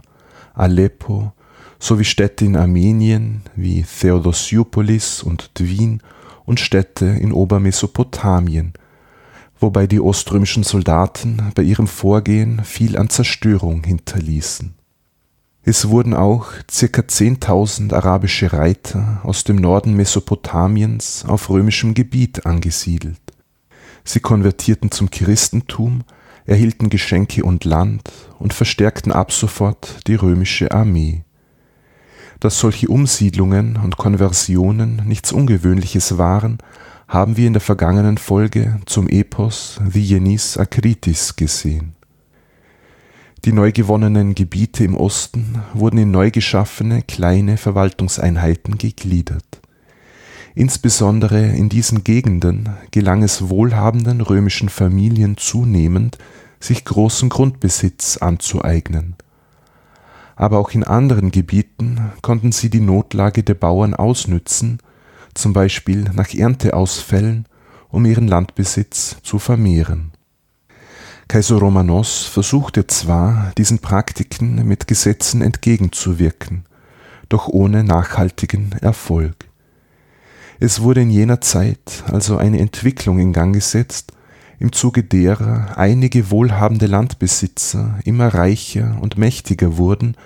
Aleppo, 0.52 1.32
sowie 1.78 2.04
Städte 2.04 2.44
in 2.44 2.56
Armenien 2.56 3.42
wie 3.54 3.84
Theodosiopolis 3.84 5.22
und 5.22 5.52
Dwin 5.58 6.02
und 6.48 6.60
Städte 6.60 7.04
in 7.04 7.30
Obermesopotamien, 7.30 8.72
wobei 9.60 9.86
die 9.86 10.00
oströmischen 10.00 10.62
Soldaten 10.62 11.52
bei 11.54 11.62
ihrem 11.62 11.86
Vorgehen 11.86 12.64
viel 12.64 12.96
an 12.96 13.10
Zerstörung 13.10 13.84
hinterließen. 13.84 14.74
Es 15.62 15.90
wurden 15.90 16.14
auch 16.14 16.46
ca. 16.66 17.02
10.000 17.02 17.92
arabische 17.92 18.54
Reiter 18.54 19.20
aus 19.24 19.44
dem 19.44 19.56
Norden 19.56 19.92
Mesopotamiens 19.94 21.26
auf 21.28 21.50
römischem 21.50 21.92
Gebiet 21.92 22.46
angesiedelt. 22.46 23.20
Sie 24.02 24.20
konvertierten 24.20 24.90
zum 24.90 25.10
Christentum, 25.10 26.04
erhielten 26.46 26.88
Geschenke 26.88 27.44
und 27.44 27.66
Land 27.66 28.10
und 28.38 28.54
verstärkten 28.54 29.12
ab 29.12 29.32
sofort 29.32 30.06
die 30.06 30.14
römische 30.14 30.70
Armee 30.70 31.24
dass 32.40 32.60
solche 32.60 32.88
Umsiedlungen 32.88 33.76
und 33.76 33.96
Konversionen 33.96 35.02
nichts 35.06 35.32
Ungewöhnliches 35.32 36.18
waren, 36.18 36.58
haben 37.08 37.36
wir 37.36 37.46
in 37.46 37.54
der 37.54 37.62
vergangenen 37.62 38.18
Folge 38.18 38.80
zum 38.86 39.08
Epos 39.08 39.80
The 39.90 40.02
Yenis 40.02 40.56
Akritis 40.56 41.36
gesehen. 41.36 41.94
Die 43.44 43.52
neu 43.52 43.72
gewonnenen 43.72 44.34
Gebiete 44.34 44.84
im 44.84 44.96
Osten 44.96 45.62
wurden 45.72 45.98
in 45.98 46.10
neu 46.10 46.30
geschaffene 46.30 47.02
kleine 47.02 47.56
Verwaltungseinheiten 47.56 48.78
gegliedert. 48.78 49.60
Insbesondere 50.54 51.46
in 51.46 51.68
diesen 51.68 52.02
Gegenden 52.02 52.70
gelang 52.90 53.22
es 53.22 53.48
wohlhabenden 53.48 54.20
römischen 54.20 54.68
Familien 54.68 55.36
zunehmend, 55.36 56.18
sich 56.60 56.84
großen 56.84 57.28
Grundbesitz 57.28 58.18
anzueignen– 58.18 59.16
aber 60.38 60.58
auch 60.58 60.70
in 60.70 60.84
anderen 60.84 61.32
Gebieten 61.32 62.12
konnten 62.22 62.52
sie 62.52 62.70
die 62.70 62.80
Notlage 62.80 63.42
der 63.42 63.54
Bauern 63.54 63.94
ausnützen, 63.94 64.78
zum 65.34 65.52
Beispiel 65.52 66.04
nach 66.14 66.32
Ernteausfällen, 66.32 67.46
um 67.90 68.04
ihren 68.04 68.28
Landbesitz 68.28 69.16
zu 69.22 69.40
vermehren. 69.40 70.12
Kaiser 71.26 71.56
Romanos 71.56 72.24
versuchte 72.24 72.86
zwar, 72.86 73.52
diesen 73.58 73.80
Praktiken 73.80 74.66
mit 74.66 74.86
Gesetzen 74.86 75.42
entgegenzuwirken, 75.42 76.64
doch 77.28 77.48
ohne 77.48 77.82
nachhaltigen 77.82 78.72
Erfolg. 78.80 79.34
Es 80.60 80.80
wurde 80.80 81.02
in 81.02 81.10
jener 81.10 81.40
Zeit 81.40 82.04
also 82.06 82.38
eine 82.38 82.60
Entwicklung 82.60 83.18
in 83.18 83.32
Gang 83.32 83.52
gesetzt, 83.52 84.12
im 84.60 84.72
Zuge 84.72 85.04
derer 85.04 85.76
einige 85.76 86.30
wohlhabende 86.30 86.86
Landbesitzer 86.86 87.98
immer 88.04 88.34
reicher 88.34 88.98
und 89.00 89.18
mächtiger 89.18 89.76
wurden 89.76 90.16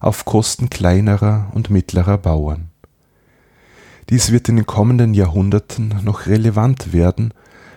auf 0.00 0.24
Kosten 0.24 0.70
kleinerer 0.70 1.50
und 1.54 1.70
mittlerer 1.70 2.18
Bauern. 2.18 2.70
Dies 4.08 4.32
wird 4.32 4.48
in 4.48 4.56
den 4.56 4.66
kommenden 4.66 5.14
Jahrhunderten 5.14 6.00
noch 6.02 6.26
relevant 6.26 6.92
werden, 6.92 7.32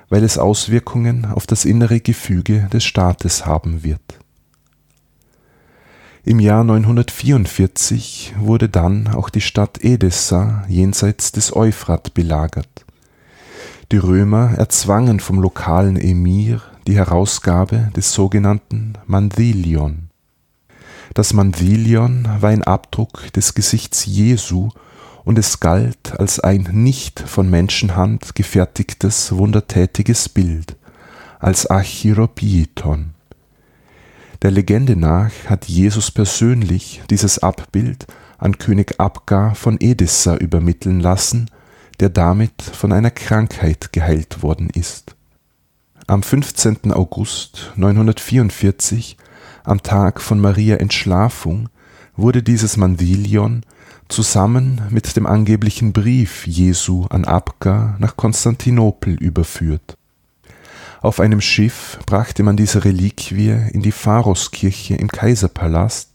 weil 0.10 0.24
es 0.24 0.38
Auswirkungen 0.38 1.26
auf 1.26 1.46
das 1.46 1.66
innere 1.66 2.00
Gefüge 2.00 2.68
des 2.74 2.84
Staates 2.84 3.46
haben 3.46 3.84
wird. 3.84 4.20
Im 6.26 6.40
Jahr 6.40 6.64
944 6.64 8.36
wurde 8.40 8.70
dann 8.70 9.10
auch 9.10 9.30
die 9.30 9.42
Stadt 9.42 9.84
Edessa 9.84 10.64
jenseits 10.70 11.34
des 11.34 11.54
Euphrat 11.54 12.14
belagert. 12.14 12.86
Die 13.92 13.98
Römer 13.98 14.54
erzwangen 14.58 15.20
vom 15.20 15.40
lokalen 15.42 15.98
Emir 15.98 16.62
die 16.88 16.96
Herausgabe 16.96 17.92
des 17.96 18.14
sogenannten 18.14 18.94
Mandilion. 19.06 20.03
Das 21.14 21.32
Mandilion 21.34 22.28
war 22.40 22.50
ein 22.50 22.64
Abdruck 22.64 23.32
des 23.34 23.54
Gesichts 23.54 24.06
Jesu 24.08 24.70
und 25.24 25.38
es 25.38 25.60
galt 25.60 26.20
als 26.20 26.40
ein 26.40 26.68
nicht 26.72 27.20
von 27.20 27.50
Menschenhand 27.50 28.34
gefertigtes 28.34 29.32
wundertätiges 29.32 30.28
Bild, 30.28 30.76
als 31.40 31.68
Archiropieton. 31.68 33.14
Der 34.42 34.50
Legende 34.50 34.96
nach 34.96 35.32
hat 35.46 35.66
Jesus 35.66 36.10
persönlich 36.10 37.04
dieses 37.12 37.40
Abbild 37.40 38.08
an 38.40 38.58
König 38.58 39.00
Abgar 39.00 39.54
von 39.54 39.78
Edessa 39.80 40.36
übermitteln 40.38 41.00
lassen, 41.00 41.50
der 42.00 42.10
damit 42.10 42.62
von 42.64 42.92
einer 42.92 43.12
Krankheit 43.12 43.94
geheilt 43.94 44.42
worden 44.42 44.72
ist. 44.72 45.16
Am 46.08 46.24
15. 46.24 46.92
August 46.92 47.72
944, 47.76 49.16
am 49.64 49.84
Tag 49.84 50.22
von 50.22 50.40
Maria 50.40 50.78
Entschlafung, 50.78 51.70
wurde 52.16 52.44
dieses 52.44 52.78
Mandilion 52.78 53.66
zusammen 54.08 54.82
mit 54.90 55.16
dem 55.16 55.26
angeblichen 55.26 55.94
Brief 55.94 56.46
Jesu 56.46 57.06
an 57.10 57.26
Abgar 57.26 57.96
nach 58.00 58.16
Konstantinopel 58.16 59.16
überführt. 59.16 59.98
Auf 61.02 61.20
einem 61.20 61.42
Schiff 61.42 62.00
brachte 62.06 62.44
man 62.44 62.56
diese 62.56 62.86
Reliquie 62.86 63.58
in 63.72 63.82
die 63.82 63.92
Pharoskirche 63.92 64.96
im 64.96 65.10
Kaiserpalast 65.10 66.12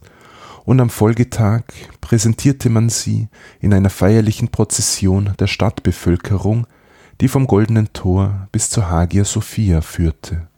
und 0.65 0.79
am 0.81 0.89
Folgetag 0.89 1.63
präsentierte 2.01 2.69
man 2.69 2.89
sie 2.89 3.27
in 3.59 3.73
einer 3.73 3.89
feierlichen 3.89 4.49
Prozession 4.49 5.33
der 5.39 5.47
Stadtbevölkerung, 5.47 6.65
die 7.21 7.27
vom 7.27 7.47
Goldenen 7.47 7.93
Tor 7.93 8.47
bis 8.51 8.69
zur 8.69 8.89
Hagia 8.89 9.25
Sophia 9.25 9.81
führte. 9.81 10.48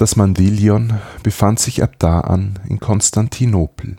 Das 0.00 0.16
Mandilion 0.16 0.98
befand 1.22 1.60
sich 1.60 1.82
ab 1.82 1.96
da 1.98 2.20
an 2.20 2.58
in 2.66 2.80
Konstantinopel 2.80 3.98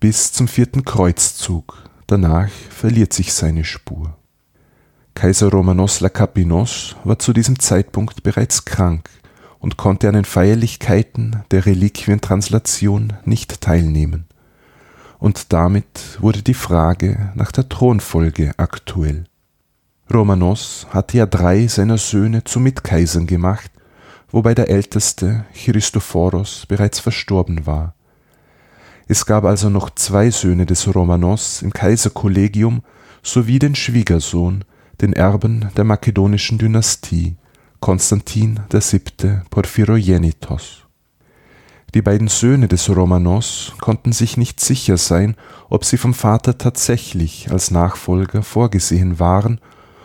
bis 0.00 0.32
zum 0.32 0.48
vierten 0.48 0.84
Kreuzzug. 0.84 1.88
Danach 2.08 2.48
verliert 2.48 3.12
sich 3.12 3.32
seine 3.32 3.62
Spur. 3.62 4.16
Kaiser 5.14 5.48
Romanos 5.48 6.00
Lakapinos 6.00 6.96
war 7.04 7.20
zu 7.20 7.32
diesem 7.32 7.60
Zeitpunkt 7.60 8.24
bereits 8.24 8.64
krank 8.64 9.10
und 9.60 9.76
konnte 9.76 10.08
an 10.08 10.14
den 10.14 10.24
Feierlichkeiten 10.24 11.44
der 11.52 11.66
Reliquientranslation 11.66 13.12
nicht 13.24 13.60
teilnehmen. 13.60 14.26
Und 15.20 15.52
damit 15.52 16.20
wurde 16.20 16.42
die 16.42 16.52
Frage 16.52 17.30
nach 17.36 17.52
der 17.52 17.68
Thronfolge 17.68 18.54
aktuell. 18.56 19.26
Romanos 20.12 20.88
hatte 20.90 21.18
ja 21.18 21.26
drei 21.26 21.68
seiner 21.68 21.98
Söhne 21.98 22.42
zu 22.42 22.58
Mitkaisern 22.58 23.28
gemacht, 23.28 23.70
wobei 24.32 24.54
der 24.54 24.68
älteste, 24.68 25.44
Christophoros, 25.54 26.66
bereits 26.66 26.98
verstorben 26.98 27.66
war. 27.66 27.94
Es 29.06 29.26
gab 29.26 29.44
also 29.44 29.68
noch 29.68 29.90
zwei 29.90 30.30
Söhne 30.30 30.66
des 30.66 30.92
Romanos 30.92 31.62
im 31.62 31.72
Kaiserkollegium 31.72 32.82
sowie 33.22 33.58
den 33.58 33.74
Schwiegersohn, 33.74 34.64
den 35.00 35.12
Erben 35.12 35.68
der 35.76 35.84
makedonischen 35.84 36.58
Dynastie, 36.58 37.36
Konstantin 37.80 38.60
VII. 38.70 39.40
Porphyrogenitos. 39.50 40.82
Die 41.94 42.00
beiden 42.00 42.28
Söhne 42.28 42.68
des 42.68 42.88
Romanos 42.88 43.74
konnten 43.80 44.12
sich 44.12 44.38
nicht 44.38 44.60
sicher 44.60 44.96
sein, 44.96 45.36
ob 45.68 45.84
sie 45.84 45.98
vom 45.98 46.14
Vater 46.14 46.56
tatsächlich 46.56 47.50
als 47.50 47.70
Nachfolger 47.70 48.42
vorgesehen 48.42 49.18
waren, 49.18 49.60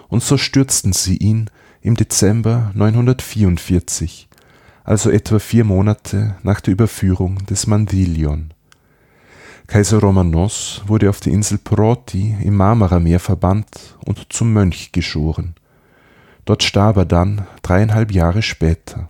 und 0.09 0.23
so 0.23 0.38
stürzten 0.38 0.91
sie 0.91 1.17
ihn 1.17 1.49
im 1.88 1.96
Dezember 1.96 2.72
944, 2.74 4.28
also 4.84 5.10
etwa 5.10 5.40
vier 5.40 5.64
Monate 5.64 6.36
nach 6.44 6.60
der 6.60 6.74
Überführung 6.74 7.46
des 7.46 7.66
Mandilion. 7.66 8.54
Kaiser 9.68 10.00
Romanos 10.00 10.82
wurde 10.86 11.10
auf 11.10 11.22
die 11.22 11.32
Insel 11.32 11.58
Proti 11.58 12.36
im 12.44 12.58
Marmarameer 12.58 13.22
verbannt 13.22 13.96
und 14.06 14.34
zum 14.34 14.52
Mönch 14.52 14.92
geschoren. 14.92 15.56
Dort 16.44 16.64
starb 16.64 16.98
er 16.98 17.06
dann 17.06 17.48
dreieinhalb 17.62 18.12
Jahre 18.12 18.42
später. 18.42 19.08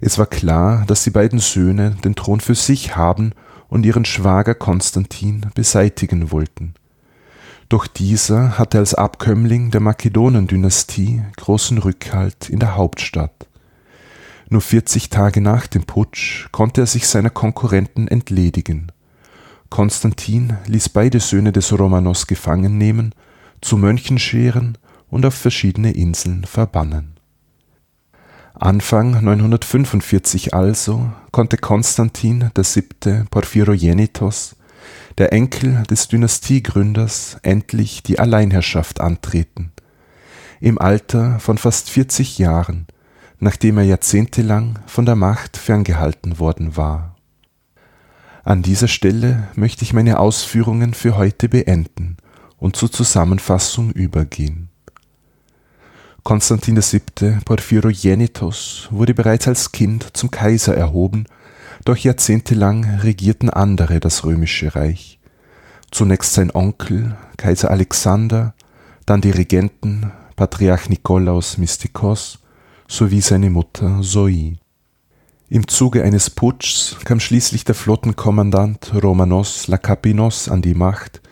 Es 0.00 0.18
war 0.18 0.26
klar, 0.26 0.84
dass 0.86 1.04
die 1.04 1.10
beiden 1.10 1.38
Söhne 1.38 1.96
den 2.02 2.14
Thron 2.14 2.40
für 2.40 2.54
sich 2.54 2.96
haben 2.96 3.32
und 3.68 3.84
ihren 3.84 4.06
Schwager 4.06 4.54
Konstantin 4.54 5.46
beseitigen 5.54 6.30
wollten. 6.30 6.74
Doch 7.68 7.86
dieser 7.86 8.58
hatte 8.58 8.78
als 8.78 8.94
Abkömmling 8.94 9.70
der 9.72 9.80
Makedonendynastie 9.80 11.22
großen 11.36 11.78
Rückhalt 11.78 12.48
in 12.48 12.60
der 12.60 12.76
Hauptstadt. 12.76 13.48
Nur 14.48 14.60
40 14.60 15.10
Tage 15.10 15.40
nach 15.40 15.66
dem 15.66 15.84
Putsch 15.84 16.48
konnte 16.52 16.82
er 16.82 16.86
sich 16.86 17.08
seiner 17.08 17.30
Konkurrenten 17.30 18.06
entledigen. 18.06 18.92
Konstantin 19.70 20.56
ließ 20.66 20.90
beide 20.90 21.18
Söhne 21.18 21.50
des 21.50 21.76
Romanos 21.76 22.28
gefangen 22.28 22.78
nehmen, 22.78 23.12
zu 23.60 23.76
Mönchen 23.76 24.20
scheren 24.20 24.78
und 25.10 25.26
auf 25.26 25.34
verschiedene 25.34 25.90
Inseln 25.92 26.44
verbannen. 26.44 27.14
Anfang 28.54 29.22
945 29.22 30.54
also 30.54 31.10
konnte 31.32 31.56
Konstantin 31.56 32.50
VII. 32.56 33.24
Porphyrogenitos, 33.28 34.56
der 35.18 35.32
Enkel 35.32 35.82
des 35.84 36.08
Dynastiegründers, 36.08 37.38
endlich 37.42 38.02
die 38.02 38.18
Alleinherrschaft 38.18 39.00
antreten. 39.00 39.72
Im 40.60 40.78
Alter 40.78 41.38
von 41.38 41.58
fast 41.58 41.90
40 41.90 42.38
Jahren, 42.38 42.86
nachdem 43.38 43.78
er 43.78 43.84
jahrzehntelang 43.84 44.78
von 44.86 45.06
der 45.06 45.16
Macht 45.16 45.56
ferngehalten 45.56 46.38
worden 46.38 46.76
war. 46.76 47.16
An 48.44 48.62
dieser 48.62 48.88
Stelle 48.88 49.48
möchte 49.54 49.82
ich 49.82 49.92
meine 49.92 50.18
Ausführungen 50.20 50.94
für 50.94 51.16
heute 51.16 51.48
beenden 51.48 52.16
und 52.58 52.76
zur 52.76 52.90
Zusammenfassung 52.92 53.90
übergehen. 53.90 54.68
Konstantin 56.22 56.76
VII. 56.76 57.38
Porphyrogenitos 57.44 58.88
wurde 58.90 59.14
bereits 59.14 59.46
als 59.46 59.70
Kind 59.70 60.16
zum 60.16 60.30
Kaiser 60.30 60.76
erhoben, 60.76 61.26
doch 61.86 61.96
jahrzehntelang 61.96 63.00
regierten 63.00 63.48
andere 63.48 64.00
das 64.00 64.24
römische 64.24 64.74
Reich. 64.74 65.18
Zunächst 65.90 66.34
sein 66.34 66.50
Onkel, 66.54 67.16
Kaiser 67.36 67.70
Alexander, 67.70 68.54
dann 69.06 69.20
die 69.20 69.30
Regenten, 69.30 70.12
Patriarch 70.34 70.88
Nikolaus 70.88 71.58
Mystikos 71.58 72.40
sowie 72.88 73.20
seine 73.20 73.50
Mutter 73.50 74.00
Zoe. 74.02 74.58
Im 75.48 75.68
Zuge 75.68 76.02
eines 76.02 76.28
Putschs 76.28 76.96
kam 77.04 77.20
schließlich 77.20 77.64
der 77.64 77.76
Flottenkommandant 77.76 78.92
Romanos 79.00 79.68
Lakapinos 79.68 80.48
an 80.48 80.62
die 80.62 80.74
Macht, 80.74 81.22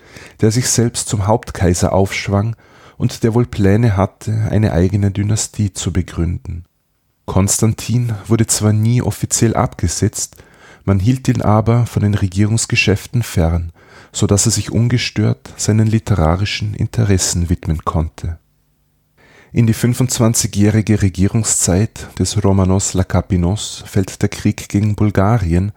der 0.41 0.53
sich 0.53 0.69
selbst 0.69 1.09
zum 1.09 1.27
Hauptkaiser 1.27 1.93
aufschwang 1.93 2.55
und 2.97 3.25
der 3.25 3.35
wohl 3.35 3.47
Pläne 3.47 3.97
hatte, 3.97 4.49
eine 4.51 4.73
eigene 4.73 5.11
Dynastie 5.11 5.73
zu 5.73 5.93
begründen. 5.93 6.65
Konstantin 7.27 8.12
wurde 8.27 8.47
zwar 8.47 8.72
nie 8.72 9.03
offiziell 9.03 9.55
abgesetzt, 9.55 10.37
man 10.85 11.01
hielt 11.01 11.29
ihn 11.29 11.41
aber 11.41 11.87
von 11.87 12.03
den 12.03 12.14
Regierungsgeschäften 12.14 13.22
fern, 13.22 13.72
so 14.12 14.27
dass 14.27 14.47
er 14.47 14.53
sich 14.53 14.70
ungestört 14.70 15.53
seinen 15.57 15.87
literarischen 15.87 16.75
Interessen 16.75 17.49
widmen 17.49 17.85
konnte 17.85 18.39
in 19.55 19.68
die 19.68 19.75
25-jährige 19.75 21.01
Regierungszeit 21.01 22.09
des 22.18 22.43
Romanos 22.43 22.93
Lakapinos 22.93 23.85
fällt 23.87 24.20
der 24.20 24.29
Krieg 24.29 24.68
gegen 24.68 24.97
Bulgarien, 24.97 25.70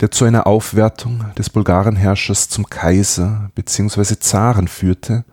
der 0.00 0.10
zu 0.10 0.26
einer 0.26 0.46
Aufwertung 0.46 1.24
des 1.38 1.48
Bulgarenherrschers 1.48 2.50
zum 2.50 2.68
Kaiser 2.68 3.50
bzw. 3.54 4.16
Zaren 4.20 4.68
führte, 4.68 5.24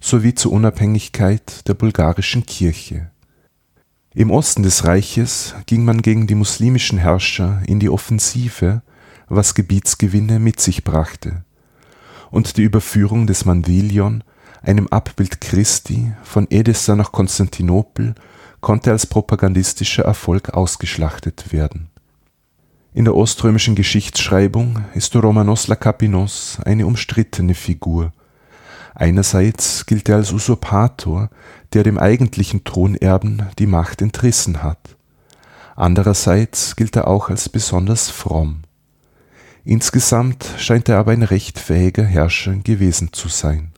sowie 0.00 0.34
zur 0.34 0.52
Unabhängigkeit 0.52 1.68
der 1.68 1.74
bulgarischen 1.74 2.46
Kirche. 2.46 3.10
Im 4.18 4.30
Osten 4.30 4.62
des 4.62 4.86
Reiches 4.86 5.54
ging 5.66 5.84
man 5.84 6.00
gegen 6.00 6.26
die 6.26 6.34
muslimischen 6.34 6.96
Herrscher 6.96 7.60
in 7.66 7.80
die 7.80 7.90
Offensive, 7.90 8.80
was 9.28 9.54
Gebietsgewinne 9.54 10.38
mit 10.38 10.58
sich 10.58 10.84
brachte, 10.84 11.44
und 12.30 12.56
die 12.56 12.62
Überführung 12.62 13.26
des 13.26 13.44
Mandilion 13.44 14.24
einem 14.62 14.88
Abbild 14.88 15.42
Christi, 15.42 16.12
von 16.22 16.46
Edessa 16.48 16.96
nach 16.96 17.12
Konstantinopel, 17.12 18.14
konnte 18.62 18.90
als 18.90 19.04
propagandistischer 19.04 20.04
Erfolg 20.04 20.48
ausgeschlachtet 20.48 21.52
werden. 21.52 21.90
In 22.94 23.04
der 23.04 23.14
oströmischen 23.14 23.74
Geschichtsschreibung 23.74 24.78
ist 24.94 25.14
Romanos 25.14 25.68
Lakapinos 25.68 26.56
eine 26.64 26.86
umstrittene 26.86 27.52
Figur. 27.52 28.14
Einerseits 28.98 29.84
gilt 29.84 30.08
er 30.08 30.16
als 30.16 30.32
Usurpator, 30.32 31.28
der 31.74 31.82
dem 31.82 31.98
eigentlichen 31.98 32.64
Thronerben 32.64 33.42
die 33.58 33.66
Macht 33.66 34.00
entrissen 34.00 34.62
hat. 34.62 34.96
Andererseits 35.76 36.76
gilt 36.76 36.96
er 36.96 37.06
auch 37.06 37.28
als 37.28 37.50
besonders 37.50 38.08
fromm. 38.08 38.62
Insgesamt 39.66 40.46
scheint 40.56 40.88
er 40.88 40.96
aber 40.96 41.12
ein 41.12 41.22
recht 41.22 41.58
fähiger 41.58 42.04
Herrscher 42.04 42.54
gewesen 42.54 43.12
zu 43.12 43.28
sein. 43.28 43.72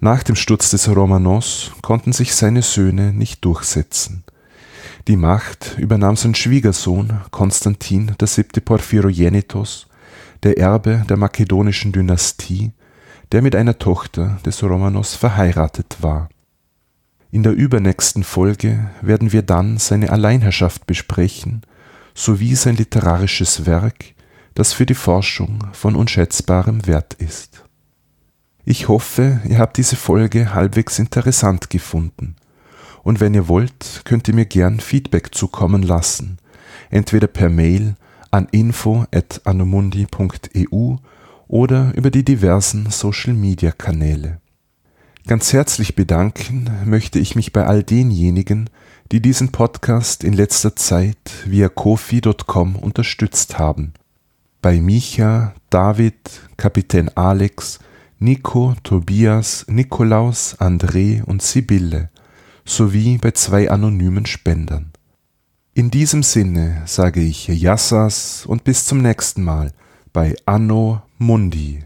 Nach 0.00 0.22
dem 0.22 0.36
Sturz 0.36 0.70
des 0.70 0.88
Romanos 0.88 1.72
konnten 1.82 2.14
sich 2.14 2.34
seine 2.34 2.62
Söhne 2.62 3.12
nicht 3.12 3.44
durchsetzen. 3.44 4.24
Die 5.06 5.16
Macht 5.16 5.76
übernahm 5.76 6.16
sein 6.16 6.34
Schwiegersohn 6.34 7.20
Konstantin 7.30 8.16
VII. 8.18 8.60
Porphyrogenitos, 8.64 9.86
der 10.44 10.56
Erbe 10.56 11.04
der 11.10 11.18
makedonischen 11.18 11.92
Dynastie, 11.92 12.72
der 13.32 13.42
mit 13.42 13.56
einer 13.56 13.78
Tochter 13.78 14.38
des 14.44 14.62
Romanos 14.62 15.14
verheiratet 15.14 15.96
war. 16.00 16.28
In 17.30 17.42
der 17.42 17.52
übernächsten 17.52 18.24
Folge 18.24 18.90
werden 19.00 19.32
wir 19.32 19.40
dann 19.40 19.78
seine 19.78 20.10
Alleinherrschaft 20.10 20.86
besprechen, 20.86 21.62
sowie 22.14 22.54
sein 22.54 22.76
literarisches 22.76 23.64
Werk, 23.64 24.12
das 24.54 24.74
für 24.74 24.84
die 24.84 24.94
Forschung 24.94 25.66
von 25.72 25.96
unschätzbarem 25.96 26.86
Wert 26.86 27.14
ist. 27.14 27.64
Ich 28.66 28.88
hoffe, 28.88 29.40
ihr 29.48 29.58
habt 29.58 29.78
diese 29.78 29.96
Folge 29.96 30.52
halbwegs 30.54 30.98
interessant 30.98 31.70
gefunden. 31.70 32.36
Und 33.02 33.18
wenn 33.18 33.32
ihr 33.32 33.48
wollt, 33.48 34.02
könnt 34.04 34.28
ihr 34.28 34.34
mir 34.34 34.44
gern 34.44 34.78
Feedback 34.78 35.34
zukommen 35.34 35.82
lassen, 35.82 36.36
entweder 36.90 37.28
per 37.28 37.48
Mail 37.48 37.94
an 38.30 38.46
info@anomundi.eu 38.50 40.96
oder 41.52 41.92
über 41.94 42.10
die 42.10 42.24
diversen 42.24 42.90
Social 42.90 43.34
Media 43.34 43.72
Kanäle. 43.72 44.40
Ganz 45.26 45.52
herzlich 45.52 45.94
bedanken 45.94 46.70
möchte 46.86 47.18
ich 47.18 47.36
mich 47.36 47.52
bei 47.52 47.66
all 47.66 47.82
denjenigen, 47.84 48.70
die 49.12 49.20
diesen 49.20 49.52
Podcast 49.52 50.24
in 50.24 50.32
letzter 50.32 50.74
Zeit 50.76 51.18
via 51.44 51.68
kofi.com 51.68 52.74
unterstützt 52.76 53.58
haben. 53.58 53.92
Bei 54.62 54.80
Micha, 54.80 55.52
David, 55.68 56.40
Kapitän 56.56 57.10
Alex, 57.16 57.80
Nico, 58.18 58.74
Tobias, 58.82 59.66
Nikolaus, 59.68 60.58
André 60.58 61.22
und 61.22 61.42
Sibylle 61.42 62.08
sowie 62.64 63.18
bei 63.18 63.32
zwei 63.32 63.70
anonymen 63.70 64.24
Spendern. 64.24 64.92
In 65.74 65.90
diesem 65.90 66.22
Sinne 66.22 66.82
sage 66.86 67.20
ich 67.20 67.48
Yassas 67.48 68.46
und 68.46 68.64
bis 68.64 68.86
zum 68.86 69.02
nächsten 69.02 69.42
Mal 69.42 69.72
bei 70.12 70.34
Anno 70.44 71.02
Mundi. 71.18 71.82